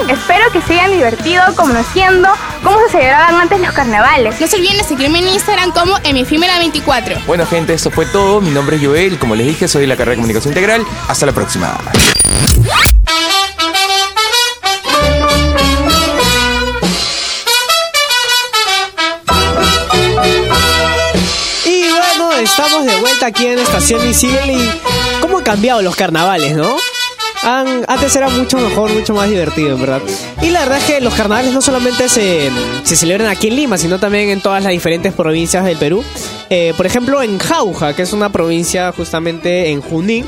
Espero 0.08 0.50
que 0.52 0.60
se 0.62 0.74
hayan 0.74 0.92
divertido 0.92 1.42
conociendo 1.54 2.28
cómo 2.62 2.78
se 2.86 2.92
celebraban 2.92 3.36
antes 3.36 3.60
los 3.60 3.72
carnavales. 3.72 4.40
No 4.40 4.46
se 4.46 4.56
olviden 4.56 4.78
de 4.78 4.84
seguirme 4.84 5.20
en 5.20 5.28
Instagram 5.28 5.70
como 5.70 5.96
emifimera24. 5.98 7.24
Bueno 7.26 7.46
gente, 7.46 7.74
eso 7.74 7.90
fue 7.90 8.06
todo. 8.06 8.40
Mi 8.40 8.50
nombre 8.50 8.76
es 8.76 8.84
Joel. 8.84 9.18
Como 9.18 9.34
les 9.34 9.46
dije, 9.46 9.68
soy 9.68 9.82
de 9.82 9.86
la 9.86 9.96
carrera 9.96 10.12
de 10.12 10.16
comunicación 10.16 10.52
integral. 10.52 10.84
Hasta 11.08 11.26
la 11.26 11.32
próxima. 11.32 11.75
Y 21.64 21.90
bueno, 21.90 22.32
estamos 22.38 22.84
de 22.84 22.96
vuelta 23.00 23.26
aquí 23.26 23.46
en 23.46 23.58
Estación 23.58 24.08
Isil 24.08 24.30
y 24.48 24.70
cómo 25.20 25.38
han 25.38 25.44
cambiado 25.44 25.82
los 25.82 25.96
carnavales, 25.96 26.56
¿no? 26.56 26.76
Antes 27.42 28.16
era 28.16 28.28
mucho 28.28 28.58
mejor, 28.58 28.92
mucho 28.92 29.14
más 29.14 29.28
divertido, 29.30 29.76
en 29.76 29.80
verdad. 29.80 30.02
Y 30.42 30.50
la 30.50 30.60
verdad 30.60 30.78
es 30.78 30.84
que 30.84 31.00
los 31.00 31.14
carnavales 31.14 31.52
no 31.52 31.62
solamente 31.62 32.08
se, 32.08 32.50
se 32.82 32.96
celebran 32.96 33.28
aquí 33.28 33.46
en 33.46 33.54
Lima, 33.54 33.78
sino 33.78 34.00
también 34.00 34.30
en 34.30 34.40
todas 34.40 34.64
las 34.64 34.72
diferentes 34.72 35.12
provincias 35.12 35.64
del 35.64 35.76
Perú. 35.76 36.02
Eh, 36.50 36.74
por 36.76 36.86
ejemplo, 36.86 37.22
en 37.22 37.38
Jauja, 37.38 37.94
que 37.94 38.02
es 38.02 38.12
una 38.12 38.30
provincia 38.30 38.92
justamente 38.96 39.70
en 39.70 39.80
Junín, 39.80 40.26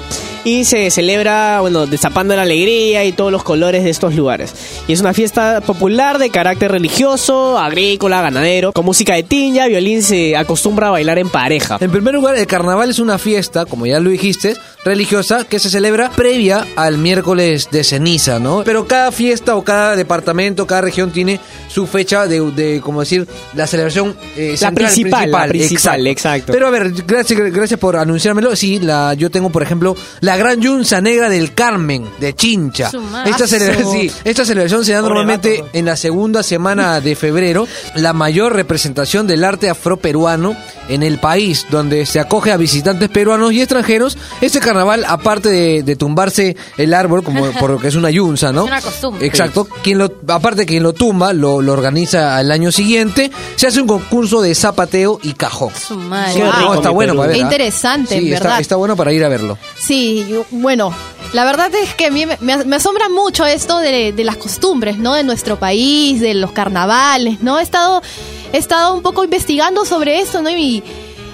y 0.49 0.65
se 0.65 0.91
celebra, 0.91 1.61
bueno, 1.61 1.87
destapando 1.87 2.35
la 2.35 2.41
alegría 2.41 3.05
y 3.05 3.13
todos 3.13 3.31
los 3.31 3.43
colores 3.43 3.85
de 3.85 3.91
estos 3.91 4.15
lugares. 4.15 4.55
Y 4.87 4.95
es 4.95 5.01
una 5.01 5.13
fiesta 5.13 5.61
popular 5.61 6.17
de 6.17 6.31
carácter 6.31 6.73
religioso, 6.73 7.59
agrícola, 7.59 8.23
ganadero, 8.23 8.73
con 8.73 8.87
música 8.87 9.13
de 9.13 9.25
tiña, 9.25 9.67
violín 9.67 10.03
se 10.03 10.39
acostumbra 10.39 10.89
a 10.89 10.93
bailar 10.93 11.19
en 11.19 11.29
pareja. 11.29 11.77
En 11.81 11.91
primer 11.91 12.15
lugar, 12.15 12.35
el 12.35 12.47
carnaval 12.47 12.89
es 12.89 12.99
una 12.99 13.19
fiesta, 13.19 13.67
como 13.67 13.85
ya 13.85 14.01
lo 14.01 14.09
dijiste, 14.09 14.57
religiosa 14.87 15.45
que 15.45 15.59
se 15.59 15.69
celebra 15.69 16.11
previa 16.13 16.67
al 16.77 16.97
miércoles 16.97 17.69
de 17.71 17.85
ceniza, 17.85 18.39
¿no? 18.39 18.63
Pero 18.65 18.87
cada 18.87 19.13
fiesta 19.13 19.55
o 19.55 19.63
cada 19.63 19.97
departamento, 19.97 20.67
cada 20.67 20.81
región 20.81 21.11
tiene 21.11 21.41
su 21.69 21.87
fecha 21.87 22.27
de, 22.27 22.41
de 22.53 22.81
como 22.81 23.01
decir, 23.01 23.29
la 23.55 23.67
celebración 23.67 24.17
eh, 24.35 24.53
La 24.53 24.57
central, 24.57 24.75
principal, 24.87 25.31
la 25.31 25.47
principal, 25.47 26.07
exacto. 26.07 26.53
Pero 26.53 26.69
a 26.69 26.71
ver, 26.71 26.91
gracias, 27.07 27.39
gracias 27.53 27.79
por 27.79 27.97
anunciármelo. 27.99 28.57
Sí, 28.57 28.79
la, 28.79 29.13
yo 29.13 29.31
tengo, 29.31 29.51
por 29.51 29.63
ejemplo, 29.63 29.95
la 30.21 30.38
Gran 30.39 30.61
Yunza 30.61 31.01
Negra 31.01 31.29
del 31.29 31.55
Carmen, 31.55 32.05
de 32.21 32.35
Chincha. 32.35 32.91
Su 32.91 33.01
madre. 33.01 33.31
Esta, 33.31 33.47
celebra- 33.47 33.85
sí, 33.93 34.11
esta 34.25 34.45
celebración 34.45 34.85
se 34.85 34.93
da 34.93 35.01
Pobre 35.01 35.15
normalmente 35.15 35.65
en 35.73 35.85
la 35.85 35.97
segunda 35.97 36.43
semana 36.43 37.01
de 37.03 37.15
febrero, 37.17 37.67
la 37.95 38.13
mayor 38.13 38.55
representación 38.55 39.27
del 39.27 39.45
arte 39.45 39.69
afroperuano 39.71 40.57
en 40.89 41.03
el 41.03 41.19
país, 41.19 41.67
donde 41.71 42.07
se 42.07 42.19
acoge 42.21 42.51
a 42.53 42.57
visitantes 42.57 43.09
peruanos 43.11 43.53
y 43.53 43.61
extranjeros. 43.61 44.17
Este 44.41 44.61
carnaval, 44.61 45.05
aparte 45.07 45.49
de, 45.51 45.83
de 45.83 45.97
tumbarse 45.97 46.57
el 46.79 46.95
árbol, 46.95 47.23
como 47.23 47.45
por 47.61 47.71
lo 47.71 47.79
que 47.79 47.89
es 47.89 47.95
una 47.95 48.11
yunza, 48.11 48.53
¿no? 48.53 48.63
Es 48.63 48.69
una 48.69 48.81
costumbre. 48.81 49.27
Exacto. 49.27 49.69
Quien 49.83 49.99
lo, 49.99 50.11
aparte 50.29 50.65
quien 50.67 50.83
lo 50.83 50.93
tumba, 50.93 51.33
lo, 51.33 51.61
lo 51.61 51.73
organiza 51.73 52.37
al 52.37 52.51
año 52.51 52.73
siguiente, 52.73 53.31
se 53.57 53.67
hace 53.67 53.81
un 53.81 53.87
concurso 53.89 54.41
de 54.41 54.55
zapateo 54.55 55.21
y 55.23 55.33
cajón. 55.35 55.73
Su 55.87 55.97
madre. 55.97 56.35
Qué 56.35 56.41
No, 56.41 56.75
está 56.75 56.91
bueno 56.91 57.15
para 57.15 57.29
ver. 57.29 57.37
Qué 57.37 57.43
¿ah? 57.43 57.45
interesante, 57.45 58.19
Sí, 58.19 58.29
en 58.29 58.35
está- 58.35 58.45
verdad. 58.45 58.61
está 58.61 58.77
bueno 58.77 58.97
para 58.97 59.13
ir 59.13 59.25
a 59.25 59.29
verlo. 59.29 59.59
Sí, 59.79 60.27
bueno, 60.51 60.95
la 61.33 61.45
verdad 61.45 61.75
es 61.75 61.95
que 61.95 62.07
a 62.07 62.11
mí 62.11 62.25
me 62.41 62.77
asombra 62.77 63.09
mucho 63.09 63.45
esto 63.45 63.79
de, 63.79 64.13
de 64.13 64.25
las 64.25 64.37
costumbres, 64.37 64.99
¿no? 64.99 65.15
De 65.15 65.25
nuestro 65.25 65.59
país, 65.59 66.21
de 66.21 66.35
los 66.35 66.53
carnavales, 66.53 67.41
¿no? 67.43 67.59
He 67.59 67.63
estado, 67.63 68.03
he 68.53 68.59
estado 68.59 68.95
un 68.95 69.03
poco 69.03 69.25
investigando 69.25 69.85
sobre 69.85 70.21
esto, 70.21 70.43
¿no? 70.43 70.51
Y 70.51 70.83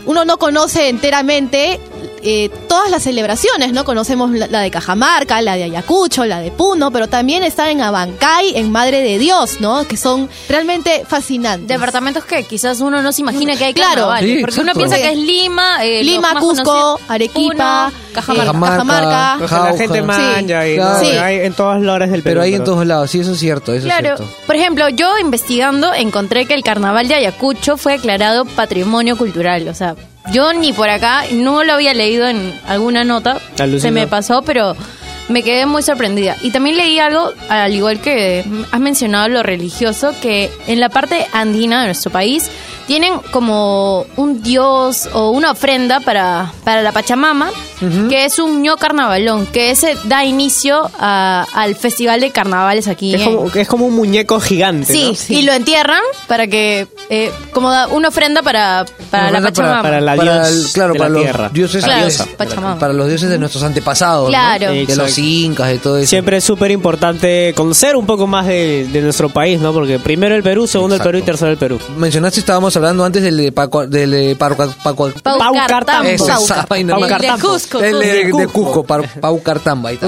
uno 0.07 0.25
no 0.25 0.39
conoce 0.39 0.89
enteramente 0.89 1.81
eh, 2.25 2.51
todas 2.69 2.91
las 2.91 3.03
celebraciones, 3.03 3.73
¿no? 3.73 3.85
Conocemos 3.85 4.31
la, 4.33 4.47
la 4.47 4.61
de 4.61 4.71
Cajamarca, 4.71 5.41
la 5.43 5.57
de 5.57 5.65
Ayacucho, 5.65 6.25
la 6.25 6.41
de 6.41 6.51
Puno, 6.51 6.91
pero 6.91 7.09
también 7.09 7.43
están 7.45 7.69
en 7.69 7.81
Abancay, 7.83 8.57
en 8.57 8.73
Madre 8.73 9.03
de 9.03 9.19
Dios, 9.19 9.61
¿no? 9.61 9.87
Que 9.87 9.97
son 9.97 10.29
realmente 10.49 11.05
fascinantes. 11.07 11.69
Departamentos 11.69 12.25
que 12.25 12.43
quizás 12.45 12.81
uno 12.81 13.03
no 13.03 13.13
se 13.13 13.21
imagina 13.23 13.57
que 13.57 13.65
hay 13.67 13.75
Claro. 13.75 13.91
carnavales. 14.09 14.31
Sí, 14.37 14.41
porque 14.41 14.61
uno 14.61 14.73
piensa 14.75 14.97
que 14.97 15.13
es 15.13 15.19
Lima, 15.19 15.85
eh, 15.85 16.03
Lima, 16.03 16.35
Cusco, 16.41 16.65
conocidos, 16.65 17.01
Arequipa, 17.09 17.91
Puno, 17.93 17.93
Cajamarca. 18.15 18.45
Cajamarca. 18.53 19.37
Cajamarca. 19.41 19.71
La 19.73 19.77
gente 19.79 20.03
manja 20.03 20.41
y 20.67 20.75
Claro. 20.77 20.95
no, 20.95 21.01
Sí. 21.01 21.07
hay 21.17 21.37
en 21.41 21.53
todos 21.55 21.81
lados 21.83 22.01
del 22.11 22.23
Perú. 22.23 22.23
Pero 22.25 22.43
ahí 22.43 22.55
en 22.55 22.65
todos 22.65 22.87
lados, 22.87 23.11
sí, 23.11 23.21
eso 23.21 23.33
es 23.33 23.39
cierto, 23.39 23.73
eso 23.73 23.87
es 23.87 23.93
Claro, 23.93 24.17
cierto. 24.17 24.35
por 24.47 24.57
ejemplo, 24.57 24.89
yo 24.89 25.19
investigando 25.19 25.93
encontré 25.95 26.47
que 26.47 26.55
el 26.55 26.63
carnaval 26.63 27.09
de 27.09 27.15
Ayacucho 27.17 27.77
fue 27.77 27.93
declarado 27.93 28.45
patrimonio 28.45 29.17
cultural. 29.17 29.69
O 29.69 29.75
sea, 29.75 29.95
yo 30.33 30.53
ni 30.53 30.73
por 30.73 30.89
acá, 30.89 31.25
no 31.33 31.65
lo 31.65 31.73
había 31.75 31.95
leído 31.95 32.27
en 32.27 32.59
alguna 32.67 33.05
nota, 33.05 33.41
Alucinó. 33.59 33.81
se 33.81 33.91
me 33.91 34.07
pasó, 34.07 34.43
pero 34.43 34.77
me 35.29 35.43
quedé 35.43 35.67
muy 35.67 35.83
sorprendida. 35.83 36.37
Y 36.43 36.51
también 36.51 36.77
leí 36.77 36.99
algo, 36.99 37.33
al 37.49 37.75
igual 37.75 38.01
que 38.01 38.45
has 38.71 38.81
mencionado 38.81 39.29
lo 39.29 39.43
religioso, 39.43 40.13
que 40.21 40.51
en 40.67 40.81
la 40.81 40.89
parte 40.89 41.27
andina 41.33 41.81
de 41.81 41.87
nuestro 41.87 42.11
país 42.11 42.51
tienen 42.87 43.15
como 43.31 44.05
un 44.17 44.43
dios 44.43 45.09
o 45.15 45.31
una 45.31 45.53
ofrenda 45.53 46.01
para, 46.01 46.53
para 46.65 46.83
la 46.83 46.93
Pachamama, 46.93 47.51
que 48.11 48.25
es 48.27 48.39
un 48.39 48.63
ño 48.63 48.77
carnavalón, 48.77 49.47
que 49.47 49.71
ese 49.71 49.97
da 50.05 50.25
inicio 50.25 50.91
a- 50.99 51.47
al 51.55 51.75
festival 51.77 52.21
de 52.21 52.31
carnavales 52.31 52.89
aquí. 52.89 53.11
Que 53.13 53.17
es, 53.17 53.23
en- 53.27 53.37
como, 53.37 53.51
que 53.51 53.61
es 53.63 53.69
como 53.69 53.87
un 53.87 53.95
muñeco 53.95 54.39
gigante. 54.41 54.93
Sí, 54.93 55.33
¿no? 55.33 55.39
y 55.39 55.43
lo 55.43 55.53
entierran 55.53 56.01
para 56.27 56.47
que, 56.47 56.87
eh, 57.11 57.31
como 57.53 57.71
da 57.71 57.87
una 57.89 58.09
ofrenda 58.09 58.43
para, 58.43 58.85
para 59.11 59.29
Una 59.31 59.41
la 59.41 59.47
Pachamama. 59.49 59.83
para 59.83 60.01
la 60.01 60.17
Para 60.17 60.47
dios 60.49 60.67
el- 60.67 60.73
claro, 60.73 60.93
de 60.93 60.99
para 60.99 61.09
la 61.11 61.15
los 61.15 61.23
tierra. 61.25 61.49
dioses, 61.53 61.85
Claro, 61.85 62.09
Pachamama. 62.37 62.79
para 62.79 62.93
los 62.93 63.09
dioses 63.09 63.29
de 63.31 63.39
nuestros 63.39 63.65
antepasados, 63.65 64.25
¿no? 64.25 64.31
Claro. 64.31 64.73
de 64.73 64.97
los 64.97 65.14
Exacto. 65.23 65.31
incas, 65.31 65.69
de 65.69 65.79
todo 65.79 65.99
eso. 65.99 66.09
Siempre 66.09 66.37
es 66.39 66.45
súper 66.45 66.71
importante 66.71 67.53
conocer 67.57 67.97
un 67.97 68.07
poco 68.07 68.27
más 68.27 68.47
de, 68.47 68.87
de 68.93 69.01
nuestro 69.03 69.29
país, 69.29 69.61
¿no? 69.61 69.73
Porque 69.73 69.99
primero 69.99 70.35
el 70.35 70.43
Perú, 70.43 70.67
segundo 70.67 70.95
Exacto. 70.97 71.11
el 71.11 71.13
Perú 71.17 71.23
y 71.23 71.27
tercero 71.27 71.51
el 71.51 71.57
Perú. 71.59 71.79
Mencionaste, 71.97 72.41
estábamos 72.41 72.77
hablando 72.77 73.05
antes 73.05 73.23
del 73.23 73.37
de 73.37 73.53
Paco, 73.53 73.87
del 73.87 74.11
de 74.11 74.37
Paco, 74.37 74.69
Paco- 74.83 75.11
Paucartambo. 75.23 76.05
Man. 76.05 76.09
El 76.09 76.19
de 77.39 77.43
Cusco. 77.49 77.79
El 77.81 77.99
de, 78.01 78.23
Cusco. 78.49 78.85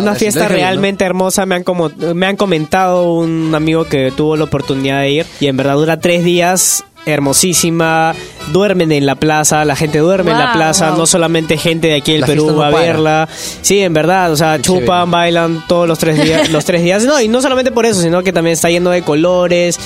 Una 0.01 0.15
fiesta 0.15 0.41
bien, 0.41 0.53
¿no? 0.53 0.57
realmente 0.57 1.05
hermosa. 1.05 1.47
Me 1.47 1.55
han, 1.57 1.65
como, 1.65 1.91
me 2.15 2.27
han 2.27 2.37
comentado 2.37 3.13
un 3.15 3.55
amigo 3.55 3.85
que 3.85 4.13
tuvo 4.17 4.37
la 4.37 4.45
oportunidad 4.45 5.01
de 5.01 5.11
ir. 5.11 5.27
Y 5.41 5.47
en 5.47 5.57
verdad 5.57 5.75
dura 5.75 5.99
tres 6.01 6.25
días. 6.25 6.85
Hermosísima, 7.07 8.15
duermen 8.53 8.91
en 8.93 9.07
la 9.07 9.15
plaza, 9.15 9.65
la 9.65 9.77
gente 9.77 9.99
duerme 9.99 10.33
en 10.33 10.39
la 10.39 10.53
plaza, 10.53 10.91
wow. 10.91 10.99
no 10.99 11.07
solamente 11.07 11.57
gente 11.57 11.89
de 11.89 11.95
aquí 11.97 12.13
del 12.13 12.23
La 12.23 12.27
Perú 12.27 12.47
no 12.49 12.57
va 12.57 12.69
a 12.69 12.71
verla. 12.71 13.29
Sí, 13.63 13.81
en 13.81 13.93
verdad, 13.93 14.33
o 14.33 14.37
sea, 14.37 14.61
chupan, 14.61 14.85
chévere. 15.05 15.11
bailan 15.11 15.65
todos 15.69 15.87
los 15.89 15.99
tres 15.99 16.23
días, 16.23 16.51
los 16.51 16.65
tres 16.65 16.83
días. 16.83 17.05
No, 17.05 17.21
y 17.21 17.29
no 17.29 17.41
solamente 17.41 17.71
por 17.73 17.87
eso, 17.87 18.01
sino 18.01 18.23
que 18.23 18.33
también 18.33 18.55
está 18.55 18.69
lleno 18.71 18.91
de 18.91 19.03
colores. 19.03 19.79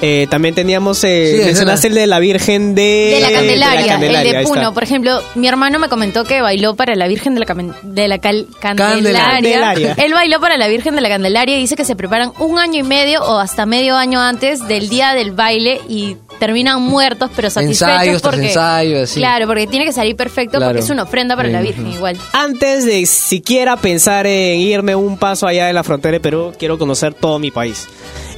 Eh, 0.00 0.28
también 0.30 0.54
teníamos, 0.54 1.02
eh, 1.02 1.34
Sí, 1.38 1.44
mencionaste 1.44 1.88
el 1.88 1.94
de 1.94 2.06
la 2.06 2.20
Virgen 2.20 2.76
de, 2.76 3.14
De 3.16 3.20
la 3.20 3.32
Candelaria, 3.32 3.86
Candelaria, 3.86 4.30
el 4.30 4.36
de. 4.38 4.42
Puno. 4.44 4.72
Por 4.72 4.84
ejemplo, 4.84 5.20
mi 5.34 5.48
hermano 5.48 5.80
me 5.80 5.88
comentó 5.88 6.22
que 6.24 6.40
bailó 6.40 6.76
para 6.76 6.94
la 6.94 7.08
Virgen 7.08 7.34
de 7.34 7.40
la, 7.40 7.72
de 7.82 8.06
la 8.08 8.18
Cal- 8.18 8.46
Candelaria. 8.60 9.20
Candelaria. 9.24 9.94
Él 10.04 10.12
bailó 10.14 10.40
para 10.40 10.56
la 10.56 10.68
Virgen 10.68 10.94
de 10.94 11.00
la 11.00 11.08
Candelaria 11.08 11.56
y 11.56 11.60
dice 11.60 11.74
que 11.74 11.84
se 11.84 11.96
preparan 11.96 12.30
un 12.38 12.60
año 12.60 12.78
y 12.78 12.82
medio 12.84 13.22
o 13.24 13.38
hasta 13.40 13.66
medio 13.66 13.96
año 13.96 14.20
antes 14.20 14.68
del 14.68 14.88
día 14.88 15.14
del 15.14 15.32
baile 15.32 15.80
y 15.88 16.16
terminan 16.38 16.80
muertos 16.82 17.30
pero 17.34 17.50
satisfechos 17.50 17.88
Ensayos 17.90 18.22
porque 18.22 18.46
ensayos, 18.48 19.10
así. 19.10 19.20
claro 19.20 19.46
porque 19.46 19.66
tiene 19.66 19.84
que 19.84 19.92
salir 19.92 20.16
perfecto 20.16 20.58
Claro. 20.58 20.72
porque 20.72 20.84
es 20.84 20.90
una 20.90 21.02
ofrenda 21.04 21.36
para 21.36 21.48
la 21.48 21.60
Virgen 21.60 21.86
igual 21.88 22.16
Antes 22.32 22.84
de 22.84 23.04
siquiera 23.06 23.76
pensar 23.76 24.26
en 24.26 24.60
irme 24.60 24.94
un 24.94 25.16
paso 25.18 25.46
allá 25.46 25.66
de 25.66 25.72
la 25.72 25.82
frontera 25.84 26.12
de 26.12 26.20
Perú, 26.20 26.52
quiero 26.58 26.78
conocer 26.78 27.14
todo 27.14 27.38
mi 27.38 27.50
país. 27.50 27.86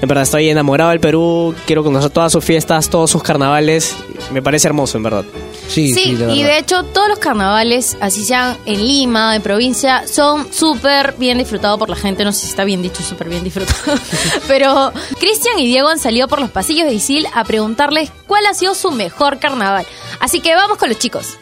En 0.03 0.09
verdad 0.09 0.23
estoy 0.23 0.49
enamorado 0.49 0.91
del 0.91 1.01
Perú, 1.01 1.55
quiero 1.67 1.85
conocer 1.85 2.11
todas 2.11 2.33
sus 2.33 2.43
fiestas, 2.43 2.89
todos 2.89 3.11
sus 3.11 3.23
carnavales. 3.23 3.95
Me 4.33 4.41
parece 4.41 4.67
hermoso, 4.67 4.97
en 4.97 5.03
verdad. 5.03 5.25
Sí, 5.69 5.93
sí, 5.93 6.11
y 6.11 6.15
verdad. 6.15 6.35
de 6.35 6.59
hecho 6.59 6.83
todos 6.85 7.09
los 7.09 7.19
carnavales, 7.19 7.97
así 8.01 8.25
sean 8.25 8.57
en 8.65 8.87
Lima, 8.87 9.37
en 9.37 9.43
provincia, 9.43 10.05
son 10.09 10.51
súper 10.53 11.15
bien 11.19 11.37
disfrutados 11.37 11.79
por 11.79 11.91
la 11.91 11.97
gente. 11.97 12.25
No 12.25 12.33
sé 12.33 12.41
si 12.41 12.47
está 12.49 12.65
bien 12.65 12.81
dicho, 12.83 13.03
súper 13.03 13.29
bien 13.29 13.45
disfrutado. 13.45 13.99
Pero 14.49 14.93
Cristian 15.19 15.59
y 15.59 15.67
Diego 15.67 15.89
han 15.89 15.99
salido 15.99 16.29
por 16.29 16.41
los 16.41 16.51
pasillos 16.51 16.87
de 16.87 16.95
Isil 16.95 17.27
a 17.35 17.45
preguntarles 17.45 18.11
cuál 18.27 18.47
ha 18.47 18.55
sido 18.55 18.75
su 18.75 18.91
mejor 18.93 19.39
carnaval. 19.39 19.87
Así 20.21 20.41
que 20.41 20.55
vamos 20.55 20.77
con 20.77 20.91
los 20.91 20.99
chicos. 20.99 21.39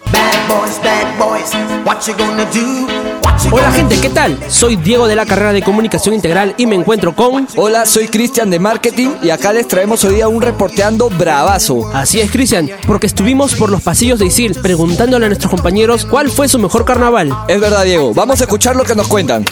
Hola 3.50 3.72
gente, 3.72 4.00
¿qué 4.00 4.08
tal? 4.08 4.38
Soy 4.48 4.76
Diego 4.76 5.08
de 5.08 5.16
la 5.16 5.26
carrera 5.26 5.52
de 5.52 5.62
Comunicación 5.62 6.14
Integral 6.14 6.54
y 6.56 6.66
me 6.66 6.76
encuentro 6.76 7.14
con... 7.14 7.48
Hola, 7.56 7.86
soy 7.86 8.06
Cristian 8.06 8.50
de 8.50 8.60
Marketing 8.60 9.08
y 9.20 9.30
acá 9.30 9.52
les 9.52 9.66
traemos 9.66 10.04
hoy 10.04 10.14
día 10.14 10.28
un 10.28 10.40
reporteando 10.40 11.10
bravazo. 11.10 11.90
Así 11.92 12.20
es, 12.20 12.30
Cristian, 12.30 12.70
porque 12.86 13.08
estuvimos 13.08 13.56
por 13.56 13.70
los 13.70 13.82
pasillos 13.82 14.20
de 14.20 14.26
Isil 14.26 14.54
preguntándole 14.54 15.26
a 15.26 15.28
nuestros 15.28 15.50
compañeros 15.50 16.06
cuál 16.06 16.30
fue 16.30 16.48
su 16.48 16.60
mejor 16.60 16.84
carnaval. 16.84 17.36
Es 17.48 17.60
verdad, 17.60 17.84
Diego. 17.84 18.14
Vamos 18.14 18.40
a 18.40 18.44
escuchar 18.44 18.76
lo 18.76 18.84
que 18.84 18.94
nos 18.94 19.08
cuentan. 19.08 19.44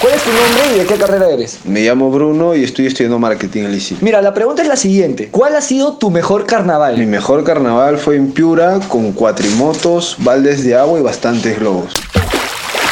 ¿Cuál 0.00 0.14
es 0.14 0.22
tu 0.22 0.30
nombre 0.30 0.74
y 0.74 0.78
de 0.80 0.86
qué 0.86 0.94
carrera 0.96 1.30
eres? 1.30 1.60
Me 1.64 1.80
llamo 1.80 2.10
Bruno 2.10 2.54
y 2.54 2.64
estoy 2.64 2.86
estudiando 2.86 3.18
marketing 3.18 3.62
en 3.62 3.72
Liceo. 3.72 3.98
Mira, 4.00 4.20
la 4.20 4.34
pregunta 4.34 4.62
es 4.62 4.68
la 4.68 4.76
siguiente. 4.76 5.28
¿Cuál 5.30 5.56
ha 5.56 5.60
sido 5.60 5.94
tu 5.96 6.10
mejor 6.10 6.46
carnaval? 6.46 6.98
Mi 6.98 7.06
mejor 7.06 7.44
carnaval 7.44 7.96
fue 7.98 8.16
en 8.16 8.32
Piura 8.32 8.80
con 8.88 9.12
cuatrimotos, 9.12 10.16
baldes 10.18 10.64
de 10.64 10.76
agua 10.76 10.98
y 10.98 11.02
bastantes 11.02 11.58
globos. 11.58 11.94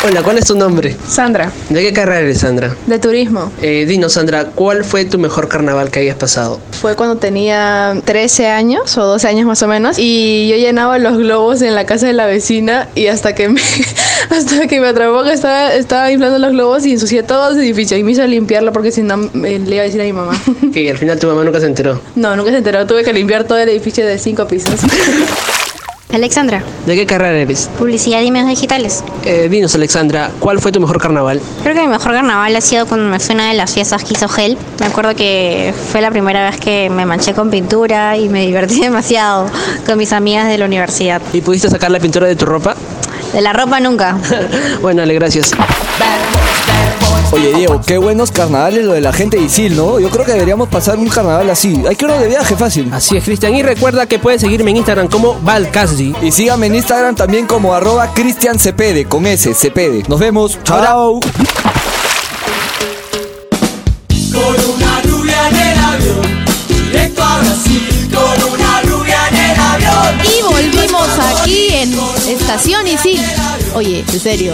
Hola, 0.04 0.22
¿cuál 0.24 0.38
es 0.38 0.46
tu 0.46 0.56
nombre? 0.56 0.96
Sandra, 1.08 1.52
¿De 1.68 1.80
qué 1.80 1.92
carrera 1.92 2.20
eres, 2.20 2.38
Sandra? 2.40 2.74
de 2.86 2.98
turismo. 2.98 3.52
Eh, 3.62 3.84
dinos, 3.86 4.14
Sandra, 4.14 4.46
¿cuál 4.46 4.84
fue 4.84 5.04
tu 5.04 5.16
mejor 5.16 5.46
carnaval 5.46 5.90
que 5.92 6.00
hayas 6.00 6.16
pasado? 6.16 6.58
Fue 6.80 6.96
cuando 6.96 7.16
tenía 7.18 7.94
13 8.04 8.48
años 8.48 8.98
o 8.98 9.06
12 9.06 9.28
años 9.28 9.46
más 9.46 9.62
o 9.62 9.68
menos 9.68 9.96
y 10.00 10.48
yo 10.48 10.56
llenaba 10.56 10.98
los 10.98 11.18
globos 11.18 11.62
en 11.62 11.76
la 11.76 11.86
casa 11.86 12.08
de 12.08 12.14
la 12.14 12.26
vecina 12.26 12.88
y 12.96 13.06
hasta 13.06 13.36
que 13.36 13.48
me 13.48 13.60
hasta 14.30 14.66
que 14.66 14.80
me 14.80 14.88
atrapó 14.88 15.22
que 15.22 15.32
estaba, 15.34 15.72
estaba 15.72 16.10
inflando 16.10 16.40
los 16.40 16.50
globos 16.50 16.84
y 16.84 16.92
ensucié 16.92 17.22
todo 17.22 17.52
ese 17.52 17.60
edificio 17.60 17.96
y 17.96 18.02
me 18.02 18.10
hizo 18.10 18.26
limpiarlo 18.26 18.72
porque 18.72 18.90
si 18.90 19.02
no 19.02 19.16
le 19.34 19.50
iba 19.56 19.82
a 19.82 19.84
decir 19.84 20.00
a 20.00 20.04
mi 20.04 20.12
mamá. 20.12 20.32
Que 20.72 20.90
al 20.90 20.98
final 20.98 21.18
tu 21.18 21.28
mamá 21.28 21.44
nunca 21.44 21.60
se 21.60 21.66
enteró. 21.66 22.00
No, 22.16 22.34
nunca 22.34 22.50
se 22.50 22.56
enteró, 22.56 22.86
tuve 22.86 23.04
que 23.04 23.12
limpiar 23.12 23.44
todo 23.44 23.58
el 23.58 23.68
edificio 23.68 24.04
de 24.04 24.18
cinco 24.18 24.48
pisos. 24.48 24.80
Alexandra, 26.12 26.62
¿De 26.86 26.94
qué 26.94 27.06
carrera 27.06 27.38
eres? 27.38 27.70
publicidad 27.78 28.20
y 28.20 28.30
medios 28.30 28.50
digitales. 28.50 29.02
Eh, 29.24 29.48
dinos, 29.50 29.74
Alexandra, 29.74 30.30
¿cuál 30.40 30.60
fue 30.60 30.70
tu 30.70 30.78
mejor 30.80 31.00
carnaval? 31.00 31.40
Creo 31.62 31.74
que 31.74 31.80
mi 31.80 31.88
mejor 31.88 32.12
carnaval 32.12 32.54
ha 32.54 32.60
sido 32.60 32.86
cuando 32.86 33.08
me 33.08 33.18
fue 33.18 33.34
una 33.34 33.48
de 33.48 33.54
las 33.54 33.72
fiestas 33.72 34.04
que 34.04 34.12
hizo 34.14 34.28
Gel. 34.28 34.58
Me 34.80 34.86
acuerdo 34.86 35.14
que 35.14 35.72
fue 35.90 36.00
la 36.02 36.10
primera 36.10 36.50
vez 36.50 36.60
que 36.60 36.90
me 36.90 37.06
manché 37.06 37.32
con 37.32 37.50
pintura 37.50 38.16
y 38.16 38.28
me 38.28 38.44
divertí 38.46 38.80
demasiado 38.82 39.46
con 39.86 39.96
mis 39.96 40.12
amigas 40.12 40.48
de 40.48 40.58
la 40.58 40.66
universidad. 40.66 41.22
¿Y 41.32 41.40
pudiste 41.40 41.70
sacar 41.70 41.90
la 41.90 41.98
pintura 42.00 42.26
de 42.26 42.36
tu 42.36 42.44
ropa? 42.44 42.74
De 43.32 43.40
la 43.40 43.52
ropa 43.54 43.80
nunca. 43.80 44.16
bueno, 44.82 45.02
Ale, 45.02 45.14
gracias. 45.14 45.52
Oye, 47.32 47.54
Diego, 47.54 47.80
qué 47.86 47.96
buenos 47.96 48.30
carnavales 48.30 48.84
lo 48.84 48.92
de 48.92 49.00
la 49.00 49.10
gente 49.10 49.38
de 49.38 49.44
Isil, 49.44 49.74
¿no? 49.74 49.98
Yo 49.98 50.10
creo 50.10 50.26
que 50.26 50.32
deberíamos 50.32 50.68
pasar 50.68 50.98
un 50.98 51.08
carnaval 51.08 51.48
así. 51.48 51.82
Hay 51.88 51.96
que 51.96 52.04
irnos 52.04 52.20
de 52.20 52.28
viaje 52.28 52.56
fácil. 52.56 52.92
Así 52.92 53.16
es, 53.16 53.24
Cristian. 53.24 53.54
Y 53.54 53.62
recuerda 53.62 54.04
que 54.06 54.18
puedes 54.18 54.42
seguirme 54.42 54.70
en 54.70 54.76
Instagram 54.78 55.08
como 55.08 55.40
Valcasdi. 55.40 56.14
Y 56.20 56.30
síganme 56.30 56.66
en 56.66 56.74
Instagram 56.74 57.14
también 57.14 57.46
como 57.46 57.72
arroba 57.72 58.12
Cristian 58.12 58.58
Cepede, 58.58 59.06
con 59.06 59.24
S, 59.26 59.54
Cepede. 59.54 60.02
Nos 60.08 60.20
vemos. 60.20 60.58
Chao. 60.62 61.20
Y 70.24 70.42
volvimos 70.42 71.08
aquí 71.18 71.68
en 71.72 71.98
Estación 72.28 72.86
Isil. 72.86 73.20
Oye, 73.74 74.04
en 74.06 74.20
serio. 74.20 74.52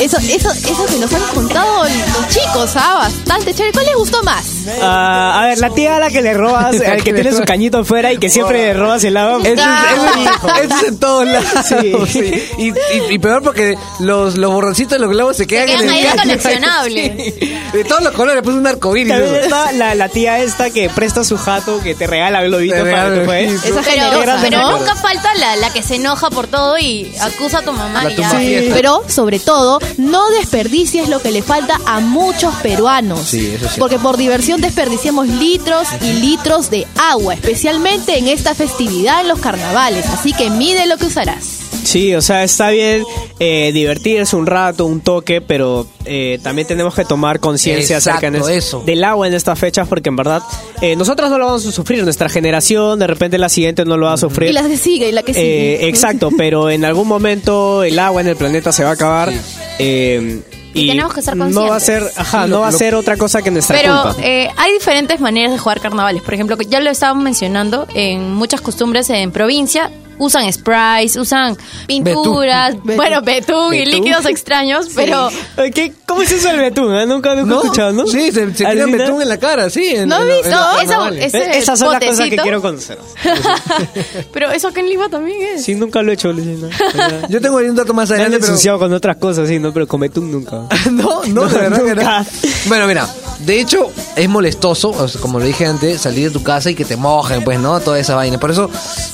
Eso, 0.00 0.18
eso, 0.18 0.50
eso 0.50 0.86
que 0.86 0.98
nos 0.98 1.12
han 1.12 1.22
contado 1.34 1.84
chicos, 2.28 2.72
¿ah? 2.76 2.94
Bastante 3.00 3.54
chévere. 3.54 3.72
¿Cuál 3.72 3.86
les 3.86 3.94
gustó 3.96 4.22
más? 4.22 4.44
Ah, 4.80 5.40
a 5.42 5.46
ver, 5.46 5.58
la 5.58 5.70
tía 5.70 5.96
a 5.96 6.00
la 6.00 6.10
que 6.10 6.22
le 6.22 6.34
robas, 6.34 6.80
al 6.86 7.02
que 7.02 7.12
tiene 7.12 7.32
su 7.32 7.42
cañito 7.42 7.78
afuera 7.78 8.12
y 8.12 8.18
que 8.18 8.28
siempre 8.30 8.66
le 8.66 8.74
robas 8.74 9.04
el 9.04 9.16
agua. 9.16 9.40
Eso 9.44 9.62
es, 9.62 10.64
eso 10.64 10.76
es 10.76 10.88
en 10.88 10.98
todos 10.98 11.26
lados. 11.26 11.66
Sí. 11.66 11.92
Sí. 12.12 12.44
Y, 12.58 12.68
y- 12.70 13.14
y 13.14 13.18
peor 13.18 13.42
porque 13.42 13.76
los, 14.00 14.36
los 14.36 14.52
borroncitos 14.52 14.92
de 14.92 14.98
los 14.98 15.08
globos 15.10 15.36
se 15.36 15.46
quedan, 15.46 15.66
quedan 15.66 15.82
en 15.84 15.90
ahí 15.90 16.00
el 16.00 16.06
caño. 16.08 16.22
coleccionables. 16.22 17.12
Sí. 17.42 17.56
De 17.72 17.84
todos 17.84 18.02
los 18.02 18.12
colores, 18.12 18.42
pues 18.44 18.54
un 18.56 18.66
arcoíris. 18.66 19.12
También 19.12 19.34
eso. 19.34 19.44
está 19.44 19.72
la, 19.72 19.94
la 19.94 20.08
tía 20.08 20.38
esta 20.40 20.70
que 20.70 20.90
presta 20.90 21.24
su 21.24 21.36
jato, 21.38 21.80
que 21.82 21.94
te 21.94 22.06
regala 22.06 22.42
globitos 22.42 22.78
Te 22.84 22.90
para 22.90 23.08
globitos. 23.08 23.64
Esa 23.64 23.80
Pero, 23.82 23.82
generosa, 24.10 24.38
pero 24.42 24.60
¿no? 24.60 24.78
nunca 24.78 24.94
falta 24.96 25.34
la, 25.36 25.56
la 25.56 25.72
que 25.72 25.82
se 25.82 25.96
enoja 25.96 26.30
por 26.30 26.46
todo 26.48 26.78
y 26.78 27.14
acusa 27.20 27.58
a 27.58 27.62
tu 27.62 27.72
mamá. 27.72 28.04
Y 28.10 28.16
ya. 28.16 28.30
Pero, 28.74 29.02
sobre 29.08 29.38
todo, 29.38 29.78
no 29.96 30.28
desperdicies 30.30 31.08
lo 31.08 31.20
que 31.22 31.30
le 31.30 31.42
falta 31.42 31.78
a 31.86 32.00
muchos 32.12 32.54
peruanos. 32.56 33.20
Sí, 33.20 33.38
eso 33.40 33.54
es 33.54 33.58
cierto. 33.60 33.76
Porque 33.78 33.98
por 33.98 34.16
diversión 34.16 34.60
desperdiciamos 34.60 35.26
litros 35.28 35.88
y 36.02 36.12
litros 36.20 36.70
de 36.70 36.86
agua, 36.96 37.34
especialmente 37.34 38.18
en 38.18 38.28
esta 38.28 38.54
festividad 38.54 39.22
en 39.22 39.28
los 39.28 39.40
carnavales. 39.40 40.06
Así 40.06 40.32
que 40.32 40.50
mide 40.50 40.86
lo 40.86 40.96
que 40.98 41.06
usarás. 41.06 41.58
Sí, 41.82 42.14
o 42.14 42.22
sea, 42.22 42.44
está 42.44 42.70
bien 42.70 43.02
eh, 43.40 43.72
divertirse 43.74 44.36
un 44.36 44.46
rato, 44.46 44.86
un 44.86 45.00
toque, 45.00 45.40
pero 45.40 45.84
eh, 46.04 46.38
también 46.40 46.68
tenemos 46.68 46.94
que 46.94 47.04
tomar 47.04 47.40
conciencia 47.40 47.96
acerca 47.96 48.28
es- 48.28 48.46
eso. 48.48 48.82
del 48.86 49.02
agua 49.02 49.26
en 49.26 49.34
estas 49.34 49.58
fechas, 49.58 49.88
porque 49.88 50.08
en 50.08 50.14
verdad 50.14 50.42
eh, 50.80 50.94
nosotros 50.94 51.28
no 51.28 51.38
lo 51.38 51.46
vamos 51.46 51.66
a 51.66 51.72
sufrir, 51.72 52.04
nuestra 52.04 52.28
generación, 52.28 53.00
de 53.00 53.08
repente 53.08 53.36
la 53.36 53.48
siguiente 53.48 53.84
no 53.84 53.96
lo 53.96 54.06
va 54.06 54.12
a 54.12 54.16
sufrir. 54.16 54.50
Y 54.50 54.52
la 54.52 54.62
que 54.62 54.76
sigue, 54.76 55.08
y 55.08 55.12
la 55.12 55.24
que 55.24 55.34
sigue. 55.34 55.74
Eh, 55.84 55.88
exacto, 55.88 56.30
pero 56.38 56.70
en 56.70 56.84
algún 56.84 57.08
momento 57.08 57.82
el 57.82 57.98
agua 57.98 58.20
en 58.20 58.28
el 58.28 58.36
planeta 58.36 58.70
se 58.70 58.84
va 58.84 58.90
a 58.90 58.94
acabar. 58.94 59.32
eh, 59.80 60.40
Y 60.74 60.88
tenemos 60.88 61.12
que 61.14 61.22
ser 61.22 61.36
No 61.36 61.66
va 61.68 61.76
a 61.76 61.80
ser, 61.80 62.00
conscientes. 62.00 62.18
ajá, 62.18 62.40
no 62.42 62.46
lo- 62.56 62.60
va 62.60 62.68
a 62.68 62.72
ser 62.72 62.94
otra 62.94 63.16
cosa 63.16 63.42
que 63.42 63.50
nuestra 63.50 63.76
Pero 63.76 64.02
culpa. 64.02 64.22
eh, 64.22 64.48
hay 64.56 64.72
diferentes 64.72 65.20
maneras 65.20 65.52
de 65.52 65.58
jugar 65.58 65.80
carnavales. 65.80 66.22
Por 66.22 66.34
ejemplo, 66.34 66.56
ya 66.68 66.80
lo 66.80 66.90
estábamos 66.90 67.22
mencionando, 67.24 67.86
en 67.94 68.34
muchas 68.34 68.60
costumbres 68.60 69.08
en 69.10 69.30
provincia 69.32 69.90
usan 70.24 70.52
sprays, 70.52 71.16
usan 71.16 71.56
pinturas, 71.86 72.74
Betún. 72.74 72.96
bueno, 72.96 73.22
betún 73.22 73.74
y 73.74 73.84
líquidos 73.84 74.24
extraños, 74.26 74.88
pero 74.94 75.28
¿qué- 75.74 75.92
¿Cómo 76.06 76.22
es 76.22 76.30
eso 76.32 76.50
el 76.50 76.58
betún? 76.58 76.94
eh? 76.94 77.06
Nunca, 77.06 77.34
nunca 77.34 77.54
he 77.54 77.58
escuchado, 77.58 77.92
¿no? 77.92 78.06
Sí, 78.06 78.30
se, 78.32 78.54
se 78.54 78.64
betún 78.86 79.22
en 79.22 79.28
la 79.28 79.38
cara, 79.38 79.70
sí. 79.70 79.86
En, 79.88 80.08
¿No 80.08 80.16
has 80.16 80.24
visto? 80.26 80.50
los 80.50 80.82
Eso- 80.82 81.08
ese- 81.08 81.38
Eh, 81.38 81.58
Esas 81.58 81.78
son 81.78 81.92
las 81.92 82.04
cosas 82.04 82.28
que 82.28 82.36
quiero 82.36 82.60
conocer. 82.60 82.98
pero 84.32 84.50
eso 84.50 84.68
acá 84.68 84.80
en 84.80 84.88
Lima 84.88 85.08
también 85.08 85.40
es. 85.54 85.64
Sí, 85.64 85.74
nunca 85.74 86.02
lo 86.02 86.10
he 86.10 86.14
hecho, 86.14 86.32
Lucina. 86.32 86.68
Yo 87.28 87.40
tengo 87.40 87.58
ahí 87.58 87.68
un 87.68 87.76
dato 87.76 87.94
más 87.94 88.08
Me 88.10 88.16
han 88.16 88.20
adelante, 88.22 88.46
pero... 88.62 88.78
con 88.78 88.92
otras 88.92 89.16
cosas, 89.16 89.48
sí, 89.48 89.58
¿no? 89.58 89.72
Pero 89.72 89.86
con 89.86 90.00
betún 90.00 90.30
nunca. 90.30 90.62
No, 90.90 91.22
no, 91.26 91.46
de 91.48 91.58
verdad 91.58 91.82
que 91.84 91.94
no. 91.94 92.26
Bueno, 92.66 92.86
mira, 92.86 93.08
de 93.44 93.60
hecho 93.60 93.90
es 94.16 94.28
molestoso, 94.28 94.92
como 95.20 95.38
lo 95.38 95.44
dije 95.44 95.66
antes, 95.66 96.00
salir 96.02 96.28
de 96.28 96.30
tu 96.30 96.42
casa 96.42 96.70
y 96.70 96.74
que 96.74 96.84
te 96.84 96.96
mojen, 96.96 97.42
pues, 97.44 97.58
¿no? 97.58 97.80
Toda 97.80 97.98
esa 97.98 98.14
vaina. 98.14 98.38
Por 98.38 98.50
eso, 98.50 98.70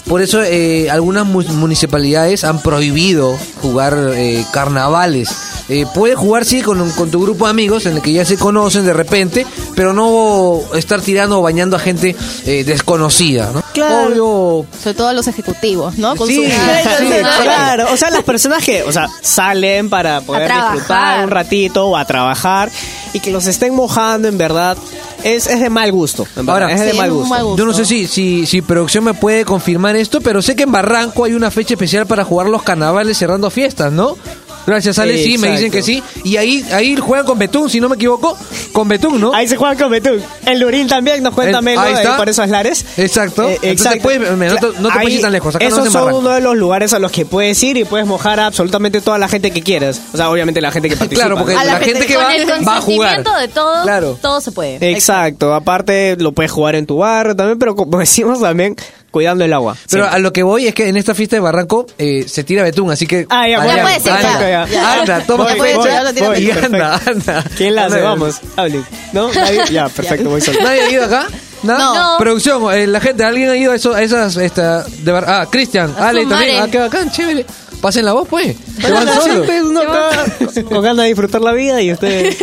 por 0.07 0.23
eso 0.23 0.43
eh, 0.43 0.91
algunas 0.91 1.27
mu- 1.27 1.43
municipalidades 1.43 2.45
han 2.45 2.61
prohibido 2.61 3.37
jugar 3.63 3.97
eh, 4.15 4.45
carnavales. 4.53 5.31
Eh, 5.71 5.85
puedes 5.95 6.17
jugar, 6.17 6.47
sí, 6.47 6.63
con, 6.63 6.91
con 6.93 7.11
tu 7.11 7.21
grupo 7.21 7.45
de 7.45 7.51
amigos 7.51 7.85
en 7.85 7.97
el 7.97 8.01
que 8.03 8.13
ya 8.13 8.25
se 8.25 8.39
conocen 8.39 8.87
de 8.87 8.95
repente, 8.95 9.47
pero 9.75 9.93
no 9.93 10.61
estar 10.75 11.01
tirando 11.03 11.39
o 11.41 11.43
bañando 11.43 11.77
a 11.77 11.79
gente 11.79 12.17
eh, 12.47 12.65
desconocida, 12.65 13.51
¿no? 13.53 13.63
Claro. 13.75 14.07
Obvio. 14.07 14.67
Sobre 14.83 14.95
todo 14.95 15.13
los 15.13 15.29
ejecutivos, 15.29 15.99
¿no? 15.99 16.17
Con 16.17 16.27
Sí, 16.27 16.37
su- 16.37 16.43
sí, 16.43 17.05
Claro, 17.43 17.87
o 17.93 17.97
sea, 17.99 18.09
las 18.11 18.23
personas 18.25 18.65
que, 18.65 18.83
o 18.83 18.93
sea, 18.93 19.09
salen 19.21 19.91
para 19.91 20.23
poder 20.23 20.51
disfrutar 20.51 21.25
un 21.25 21.31
ratito 21.31 21.87
o 21.87 21.97
a 21.99 22.05
trabajar 22.07 22.71
y 23.19 23.21
que 23.21 23.31
los 23.31 23.47
estén 23.47 23.75
mojando, 23.75 24.29
en 24.29 24.39
verdad, 24.39 24.77
es, 25.23 25.47
es 25.47 25.61
de 25.61 25.69
mal 25.71 25.93
gusto. 25.93 26.27
En 26.37 26.47
verdad, 26.47 26.63
Ahora, 26.63 26.75
es 26.75 26.81
de 26.81 26.93
Sí, 26.93 26.97
mal 26.97 27.11
gusto. 27.13 27.29
mal 27.29 27.45
gusto. 27.45 27.59
Yo 27.59 27.67
no 27.67 27.75
sé 27.75 27.85
si, 27.85 28.07
si, 28.07 28.47
si 28.47 28.63
producción 28.63 29.05
me 29.05 29.15
puede 29.15 29.45
confirmar 29.45 29.97
esto, 29.97 30.21
pero 30.21 30.41
sé 30.43 30.57
que 30.57 30.63
en 30.63 30.73
Barranco 30.73 31.25
hay 31.25 31.35
una 31.35 31.51
fecha 31.51 31.75
especial 31.75 32.07
para 32.07 32.25
jugar 32.25 32.49
los 32.49 32.63
carnavales 32.63 33.19
cerrando 33.19 33.51
fiestas, 33.51 33.93
¿no? 33.93 34.17
Gracias, 34.69 34.99
Ale, 34.99 35.23
sí, 35.23 35.39
me 35.39 35.51
dicen 35.53 35.71
que 35.71 35.83
sí. 35.83 36.03
Y 36.25 36.37
ahí, 36.37 36.65
ahí 36.73 36.95
juegan 36.97 37.25
con 37.27 37.39
Betún, 37.39 37.71
si 37.71 37.81
no 37.81 37.89
me 37.89 37.97
equivoco. 37.97 38.37
Con 38.73 38.87
Betún, 38.89 39.21
¿no? 39.21 39.33
Ahí 39.35 39.49
se 39.49 39.57
juega 39.57 39.75
con 39.77 39.91
betún. 39.91 40.21
El 40.47 40.61
Lurín 40.61 40.87
también 40.87 41.23
nos 41.23 41.35
cuenta 41.35 41.61
Melo, 41.63 41.81
ahí 41.81 41.95
está. 41.95 42.15
eh, 42.15 42.17
por 42.19 42.29
esos 42.29 42.49
lares. 42.49 42.85
Exacto. 42.97 43.43
Eh, 43.49 43.55
Entonces, 43.63 43.73
exacto. 43.73 44.03
puedes- 44.03 44.21
no 44.31 44.37
te- 44.39 44.81
no 44.81 44.89
te 44.91 44.95
puedes 45.01 45.15
ir 45.15 45.21
tan 45.23 45.33
lejos, 45.33 45.57
acá 45.57 45.65
no 45.65 45.75
Esos 45.75 45.85
son 45.93 45.95
Barranco. 45.95 46.19
uno 46.19 46.31
de 46.31 46.41
los 46.41 46.57
lugares 46.57 46.93
a 46.93 46.99
los 46.99 47.11
que 47.11 47.25
puedes 47.27 47.61
ir 47.63 47.77
y 47.79 47.85
puedes 47.85 48.07
mojar 48.07 48.39
a 48.41 48.47
absolutamente 48.47 49.01
toda 49.01 49.19
la 49.19 49.29
gente 49.29 49.51
que 49.51 49.63
quieras. 49.63 50.01
O 50.13 50.17
sea, 50.17 50.31
obviamente 50.31 50.61
la 50.61 50.71
gente 50.71 50.89
que 50.89 50.97
participa. 50.99 51.23
Claro, 51.27 51.39
porque 51.39 51.55
¿no? 51.55 51.61
A 51.61 51.65
la, 51.65 51.73
la 51.75 51.81
gente 51.81 52.07
que 52.07 52.15
con 52.15 52.25
va- 52.25 52.35
el 52.37 52.49
va 52.69 52.77
a 52.77 52.81
jugar. 52.81 53.15
consentimiento 53.25 53.35
de 53.41 53.49
todos, 53.49 53.83
Claro. 53.85 54.19
todo 54.21 54.41
se 54.41 54.53
puede. 54.53 54.91
Exacto, 54.93 55.55
aparte 55.55 56.17
lo 56.19 56.33
puedes 56.33 56.53
jugar 56.53 56.75
en 56.75 56.87
tu 56.87 56.99
barrio 56.99 57.35
también, 57.35 57.59
pero 57.59 57.75
como 57.75 57.99
decimos 57.99 58.41
también, 58.41 58.77
cuidando 59.19 59.45
el 59.45 59.53
agua. 59.53 59.75
Pero 59.91 60.05
siempre. 60.05 60.17
a 60.17 60.19
lo 60.21 60.33
que 60.33 60.43
voy 60.45 60.67
es 60.69 60.75
que 60.75 60.89
en 60.89 60.97
esta 60.97 61.13
fiesta 61.15 61.35
de 61.37 61.41
Barranco 61.41 61.87
eh, 61.99 62.25
se 62.29 62.45
tira 62.45 62.63
Betún, 62.63 62.91
así 62.91 63.07
que. 63.07 63.27
Ah, 63.29 63.49
ya, 63.49 63.61
puede 63.63 64.01
ser, 64.01 64.13
anda, 64.13 64.41
ya. 64.41 64.67
ya. 64.69 64.93
Anda, 65.01 65.21
toma 65.27 65.45
Voy, 65.45 65.61
fecha. 65.61 65.77
voy, 65.79 65.89
ya 65.91 66.03
lo 66.05 66.15
tira 66.15 66.29
voy, 66.29 66.39
y 66.39 66.51
anda, 66.53 67.01
anda. 67.05 67.45
¿Quién 67.57 67.75
la 67.75 67.87
hace? 67.87 68.01
Vamos, 68.01 68.41
hablen. 68.57 68.87
¿No? 69.13 69.33
¿Nadie? 69.33 69.63
Ya, 69.73 69.89
perfecto, 69.89 70.31
voy 70.31 70.41
solo. 70.41 70.61
¿Nadie 70.63 70.83
ha 70.83 70.91
ido 70.91 71.05
acá? 71.05 71.27
¿No? 71.65 71.77
No. 71.77 72.19
Producción, 72.19 72.73
eh, 72.73 72.87
la 72.87 73.01
gente, 73.01 73.25
¿alguien 73.25 73.51
ha 73.51 73.57
ido 73.57 73.73
a, 73.73 73.75
eso, 73.75 73.93
a 73.93 74.01
esas, 74.03 74.37
esta, 74.37 74.85
de 74.85 75.11
Bar- 75.11 75.25
Ah, 75.27 75.47
Cristian, 75.51 75.93
Ale 75.99 76.25
también. 76.27 76.55
eh. 76.57 76.61
Ah, 76.63 76.69
qué 76.71 76.79
bacán, 76.79 77.11
chévere. 77.11 77.45
Pasen 77.81 78.05
la 78.05 78.13
voz, 78.13 78.27
pues. 78.29 78.57
Se 78.81 78.91
van 78.91 79.07
solos. 79.07 79.25
Siempre 79.25 79.63
uno 79.63 79.83
acá 79.83 80.11
con 80.69 80.83
ganas 80.83 81.03
de 81.05 81.05
disfrutar 81.09 81.41
la 81.41 81.53
vida 81.53 81.81
y 81.81 81.93
ustedes... 81.93 82.37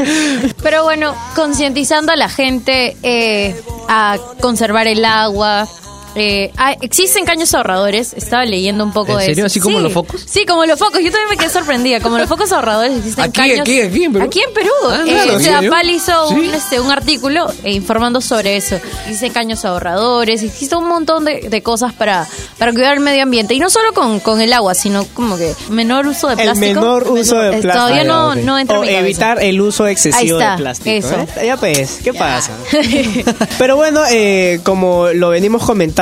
Pero 0.62 0.84
bueno, 0.84 1.14
concientizando 1.34 2.12
a 2.12 2.16
la 2.16 2.28
gente 2.30 2.96
eh, 3.02 3.54
a 3.88 4.16
conservar 4.40 4.86
el 4.86 5.04
agua. 5.04 5.68
Eh, 6.16 6.50
ah, 6.56 6.74
existen 6.80 7.24
caños 7.24 7.54
ahorradores, 7.54 8.14
estaba 8.14 8.44
leyendo 8.44 8.82
un 8.84 8.92
poco 8.92 9.12
¿En 9.12 9.18
de 9.18 9.24
serio? 9.26 9.46
eso. 9.46 9.52
¿Así 9.52 9.60
como 9.60 9.78
Sí. 9.78 9.82
los 9.84 9.92
focos? 9.92 10.24
Sí, 10.26 10.44
como 10.44 10.64
los 10.66 10.78
focos. 10.78 11.00
Yo 11.02 11.10
también 11.12 11.28
me 11.30 11.36
quedé 11.36 11.50
sorprendida. 11.50 12.00
Como 12.00 12.18
los 12.18 12.28
focos 12.28 12.50
ahorradores 12.52 12.96
existen 12.96 13.24
Aquí, 13.24 13.32
caños. 13.40 13.60
aquí, 13.60 13.80
aquí 13.80 14.04
en 14.04 14.12
Perú. 14.12 14.24
Aquí 14.26 14.40
en 14.42 14.52
Perú. 14.54 14.70
Ah, 14.88 15.02
Eh, 15.06 15.10
claro, 15.10 15.32
o 15.32 15.36
¿en 15.36 15.40
sea, 15.44 15.54
serio? 15.56 15.70
Pal 15.70 15.90
hizo 15.90 16.28
Sí. 16.28 16.34
un, 16.34 16.44
este, 16.54 16.80
un 16.80 16.90
artículo 16.90 17.46
eh, 17.64 17.72
informando 17.72 18.20
sobre 18.20 18.56
eso. 18.56 18.76
Existen 19.06 19.32
caños 19.32 19.64
ahorradores, 19.64 20.42
existe 20.42 20.74
un 20.76 20.88
montón 20.88 21.24
de, 21.24 21.48
de 21.48 21.62
cosas 21.62 21.92
para, 21.92 22.26
para 22.58 22.72
cuidar 22.72 22.94
el 22.94 23.00
medio 23.00 23.22
ambiente. 23.22 23.54
Y 23.54 23.60
no 23.60 23.70
solo 23.70 23.92
con, 23.92 24.18
con 24.20 24.40
el 24.40 24.52
agua, 24.52 24.74
sino 24.74 25.04
como 25.14 25.36
que 25.36 25.54
menor 25.70 26.06
uso 26.08 26.26
de 26.28 26.34
El 26.34 26.40
plástico. 26.42 26.80
menor 26.80 27.08
uso 27.08 27.36
de 27.38 27.48
Eh, 27.58 27.60
plástico. 27.60 27.72
Todavía 27.86 28.04
no, 28.04 28.30
Ah, 28.30 28.34
ok. 28.34 28.36
no 28.42 28.58
entra 28.58 28.76
en 28.76 28.82
O 28.82 28.82
mi 28.84 28.88
cabeza. 28.88 29.04
evitar 29.06 29.42
el 29.42 29.60
uso 29.60 29.86
excesivo 29.86 30.38
Ahí 30.38 30.42
está, 30.42 30.50
de 30.52 30.56
plástico. 30.58 30.90
eso. 30.96 31.14
¿eh? 31.40 31.46
Ya 31.46 31.56
pues, 31.56 32.00
¿qué 32.02 32.12
pasa? 32.12 32.52
Pero 33.58 33.76
bueno, 33.76 34.00
eh, 34.10 34.60
como 34.64 35.08
lo 35.08 35.28
venimos 35.30 35.64
comentando, 35.64 35.99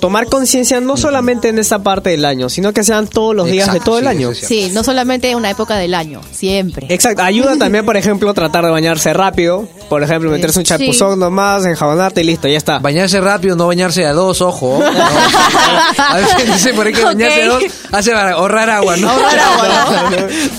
tomar 0.00 0.26
conciencia 0.26 0.80
no 0.80 0.96
solamente 0.96 1.48
en 1.48 1.58
esta 1.58 1.80
parte 1.82 2.10
del 2.10 2.24
año, 2.24 2.48
sino 2.48 2.72
que 2.72 2.82
sean 2.84 3.06
todos 3.06 3.34
los 3.34 3.46
días 3.46 3.72
de 3.72 3.80
todo 3.80 3.98
el 3.98 4.04
sí, 4.04 4.08
año. 4.08 4.34
Sí, 4.34 4.70
no 4.72 4.82
solamente 4.84 5.34
una 5.36 5.50
época 5.50 5.76
del 5.76 5.94
año, 5.94 6.20
siempre. 6.32 6.86
Exacto, 6.90 7.22
ayuda 7.22 7.56
también, 7.58 7.84
por 7.84 7.96
ejemplo, 7.96 8.32
tratar 8.34 8.64
de 8.64 8.70
bañarse 8.70 9.12
rápido. 9.12 9.68
Por 9.88 10.02
ejemplo, 10.02 10.30
meterse 10.30 10.58
un 10.60 10.64
Sí. 10.64 10.68
chapuzón 10.70 11.18
nomás, 11.18 11.66
enjabonarte 11.66 12.22
y 12.22 12.24
listo, 12.24 12.48
ya 12.48 12.56
está. 12.56 12.78
Bañarse 12.78 13.20
rápido, 13.20 13.54
no 13.54 13.66
bañarse 13.66 14.06
a 14.06 14.12
dos, 14.12 14.40
ojo. 14.40 14.80
No. 14.82 14.86
A 16.08 16.16
veces 16.16 16.46
dice 16.54 16.74
por 16.74 16.86
ahí 16.86 16.92
que 16.92 17.04
bañarse 17.04 17.42
a 17.42 17.46
dos 17.48 17.62
hace 17.92 18.10
para 18.12 18.32
ahorrar 18.32 18.70
agua, 18.70 18.96
¿no? 18.96 19.10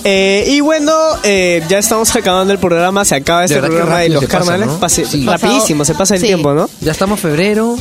Eh, 0.04 0.46
y 0.48 0.60
bueno, 0.62 0.92
eh, 1.24 1.64
ya 1.68 1.80
estamos 1.80 2.16
acabando 2.16 2.54
el 2.54 2.60
programa, 2.60 3.04
se 3.06 3.16
acaba 3.16 3.46
este 3.46 3.60
programa 3.60 4.00
de 4.00 4.10
los 4.10 4.26
carnavales. 4.26 4.68
¿no? 4.68 4.90
Sí. 4.90 5.26
Rapidísimo, 5.26 5.84
se 5.84 5.96
pasa 5.96 6.16
el 6.16 6.22
Sí. 6.22 6.28
tiempo, 6.28 6.54
¿no? 6.54 6.70
Ya 6.82 6.92
estamos 6.92 7.20
febrero. 7.20 7.76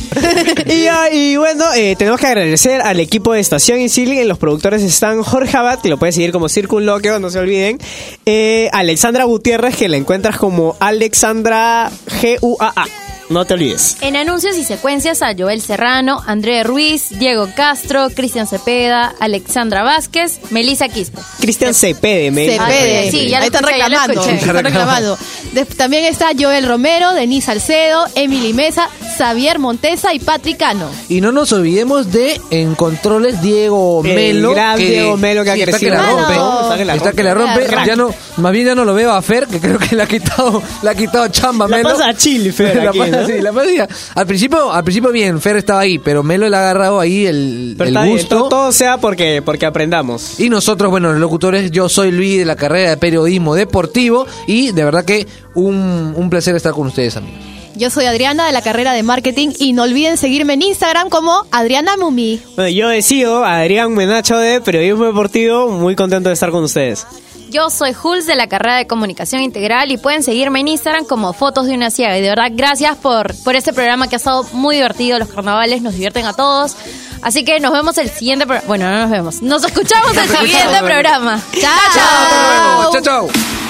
y, 0.65 0.83
ya, 0.83 0.94
y 1.11 1.35
bueno, 1.37 1.65
eh, 1.75 1.95
tenemos 1.97 2.19
que 2.19 2.27
agradecer 2.27 2.81
al 2.81 2.99
equipo 2.99 3.33
de 3.33 3.39
Estación. 3.39 3.79
En 3.79 4.27
los 4.27 4.37
productores 4.37 4.81
están 4.81 5.21
Jorge 5.23 5.55
Abad, 5.57 5.79
que 5.79 5.89
lo 5.89 5.97
puedes 5.97 6.15
seguir 6.15 6.31
como 6.31 6.49
Circunloquio, 6.49 7.19
no 7.19 7.29
se 7.29 7.39
olviden. 7.39 7.79
Eh, 8.25 8.69
Alexandra 8.73 9.23
Gutiérrez, 9.25 9.75
que 9.75 9.87
la 9.89 9.97
encuentras 9.97 10.37
como 10.37 10.75
Alexandra 10.79 11.91
G-U-A-A. 12.21 12.85
No 13.29 13.43
te 13.45 13.55
olvides. 13.55 13.97
En 14.01 14.15
anuncios 14.15 14.55
y 14.55 14.63
secuencias 14.63 15.23
a 15.23 15.33
Joel 15.35 15.59
Serrano, 15.59 16.21
André 16.27 16.63
Ruiz, 16.63 17.09
Diego 17.17 17.49
Castro, 17.55 18.09
Cristian 18.11 18.45
Cepeda, 18.45 19.15
Alexandra 19.19 19.81
Vázquez, 19.81 20.39
Melissa 20.51 20.89
Quispe. 20.89 21.19
Cristian 21.39 21.73
Cepede, 21.73 22.29
me 22.29 22.47
Cepede. 22.47 23.09
Sí, 23.09 23.27
ya 23.27 23.39
lo 23.39 23.43
Ahí 23.43 23.47
están 23.47 23.63
escuché, 23.63 23.79
ya 23.79 23.89
lo 23.89 23.95
reclamando. 23.97 24.13
escuché. 24.21 24.35
Están 24.35 24.63
reclamando. 24.63 25.17
De- 25.55 25.65
también 25.65 26.05
está 26.05 26.27
Joel 26.37 26.67
Romero, 26.67 27.13
Denise 27.13 27.47
Salcedo, 27.47 28.05
Emily 28.15 28.53
Mesa, 28.53 28.89
Xavier 29.17 29.57
Montesa 29.57 30.13
y 30.13 30.19
Patrick 30.19 30.57
Cano. 30.57 30.89
Y 31.09 31.21
no 31.21 31.31
nos 31.31 31.51
olvidemos 31.53 32.11
de 32.11 32.39
en 32.51 32.75
controles 32.75 33.41
Diego 33.41 34.01
El 34.05 34.13
Melo. 34.15 34.51
gran 34.51 34.77
Diego 34.77 35.15
Melo 35.17 35.43
que 35.43 35.51
ha 35.51 35.53
está 35.55 35.65
que 35.65 35.71
crecido 35.71 35.93
la 35.95 36.09
rompe. 36.11 36.33
Está 36.33 36.77
que 36.77 36.85
la 36.85 36.95
Está 36.95 37.11
que 37.13 37.23
la 37.23 37.33
rompe. 37.33 37.65
Crack. 37.65 37.87
Ya 37.87 37.95
no, 37.95 38.09
más 38.37 38.51
bien 38.51 38.65
ya 38.67 38.75
no 38.75 38.83
lo 38.85 38.93
veo 38.93 39.11
a 39.11 39.21
Fer, 39.21 39.47
que 39.47 39.59
creo 39.59 39.79
que 39.79 39.95
le 39.95 40.03
ha 40.03 40.07
quitado, 40.07 40.61
le 40.83 40.89
ha 40.89 40.93
quitado 40.95 41.27
chamba 41.29 41.65
a 41.65 41.69
La 41.69 41.77
Melo. 41.77 41.89
pasa 41.89 42.09
a 42.09 42.13
Chile, 42.13 42.51
Fer, 42.51 42.75
La 42.83 42.89
aquí, 42.89 42.99
pasa 42.99 43.21
¿no? 43.21 43.25
sí, 43.27 43.33
la 43.41 43.53
pasilla. 43.53 43.87
Al 44.15 44.27
principio, 44.27 44.71
al 44.73 44.83
principio 44.83 45.11
bien, 45.11 45.39
Fer 45.39 45.55
estaba 45.55 45.79
ahí, 45.79 45.97
pero 45.99 46.21
Melo 46.21 46.49
le 46.49 46.55
ha 46.57 46.59
agarrado 46.59 46.99
ahí 46.99 47.25
el, 47.25 47.75
Pero 47.77 47.87
el 47.89 47.95
está 47.95 48.03
bien, 48.03 48.17
gusto. 48.17 48.37
todo, 48.39 48.49
todo 48.49 48.71
sea 48.73 48.97
porque, 48.97 49.41
porque 49.43 49.65
aprendamos. 49.65 50.39
Y 50.39 50.49
nosotros, 50.49 50.91
bueno, 50.91 51.11
los 51.11 51.21
locutores, 51.21 51.71
yo 51.71 51.87
soy 51.87 52.11
Luis 52.11 52.39
de 52.39 52.45
la 52.45 52.57
carrera 52.57 52.89
de 52.89 52.97
periodismo 52.97 53.55
deportivo 53.55 54.27
y 54.47 54.71
de 54.73 54.83
verdad 54.83 55.05
que 55.05 55.25
un, 55.55 56.13
un 56.15 56.29
placer 56.29 56.55
estar 56.55 56.73
con 56.73 56.87
ustedes, 56.87 57.17
amigos. 57.17 57.39
Yo 57.77 57.89
soy 57.89 58.05
Adriana 58.05 58.45
de 58.45 58.53
la 58.53 58.61
carrera 58.61 58.93
de 58.93 59.03
marketing 59.03 59.49
y 59.59 59.73
no 59.73 59.83
olviden 59.83 60.15
seguirme 60.17 60.53
en 60.53 60.61
Instagram 60.61 61.09
como 61.09 61.45
Adriana 61.51 61.97
Mumi. 61.97 62.41
Bueno, 62.55 62.69
yo 62.69 62.87
decido, 62.87 63.43
Adrián 63.43 63.93
Menacho 63.93 64.37
de 64.37 64.61
Periodismo 64.61 65.05
Deportivo, 65.05 65.67
muy 65.67 65.95
contento 65.95 66.29
de 66.29 66.33
estar 66.33 66.51
con 66.51 66.63
ustedes. 66.63 67.05
Yo 67.49 67.69
soy 67.69 67.93
Jules 67.93 68.25
de 68.27 68.35
la 68.35 68.47
carrera 68.47 68.77
de 68.77 68.87
comunicación 68.87 69.41
integral 69.41 69.91
y 69.91 69.97
pueden 69.97 70.23
seguirme 70.23 70.61
en 70.61 70.69
Instagram 70.69 71.05
como 71.05 71.33
Fotos 71.33 71.67
de 71.67 71.73
una 71.73 71.91
ciega. 71.91 72.17
Y 72.17 72.21
de 72.21 72.29
verdad, 72.29 72.49
gracias 72.51 72.97
por, 72.97 73.35
por 73.43 73.55
este 73.55 73.71
programa 73.73 74.07
que 74.07 74.15
ha 74.15 74.17
estado 74.17 74.45
muy 74.53 74.75
divertido. 74.75 75.19
Los 75.19 75.29
carnavales 75.29 75.81
nos 75.81 75.93
divierten 75.93 76.25
a 76.25 76.33
todos. 76.33 76.75
Así 77.21 77.43
que 77.43 77.59
nos 77.59 77.71
vemos 77.71 77.97
el 77.97 78.09
siguiente 78.09 78.45
programa. 78.45 78.67
Bueno, 78.67 78.89
no 78.89 78.97
nos 78.99 79.11
vemos. 79.11 79.41
Nos 79.41 79.63
escuchamos 79.63 80.15
el 80.17 80.29
siguiente 80.29 80.79
programa. 80.81 81.41
Chao, 81.59 82.91
Chao, 82.91 83.01
chao. 83.01 83.64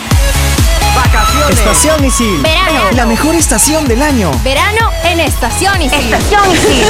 Estación 1.49 2.03
Isil. 2.03 2.41
Verano. 2.41 2.91
La 2.93 3.05
mejor 3.05 3.35
estación 3.35 3.87
del 3.87 4.01
año. 4.01 4.31
Verano 4.43 4.91
en 5.03 5.19
Estación 5.19 5.81
Isil. 5.81 6.13
Estación 6.13 6.51
Isil. 6.51 6.85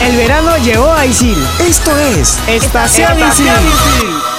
El 0.00 0.16
verano 0.16 0.56
llegó 0.58 0.92
a 0.92 1.06
Isil. 1.06 1.38
Esto 1.60 1.96
es 1.98 2.38
Estación 2.46 3.18
Isil. 3.18 4.37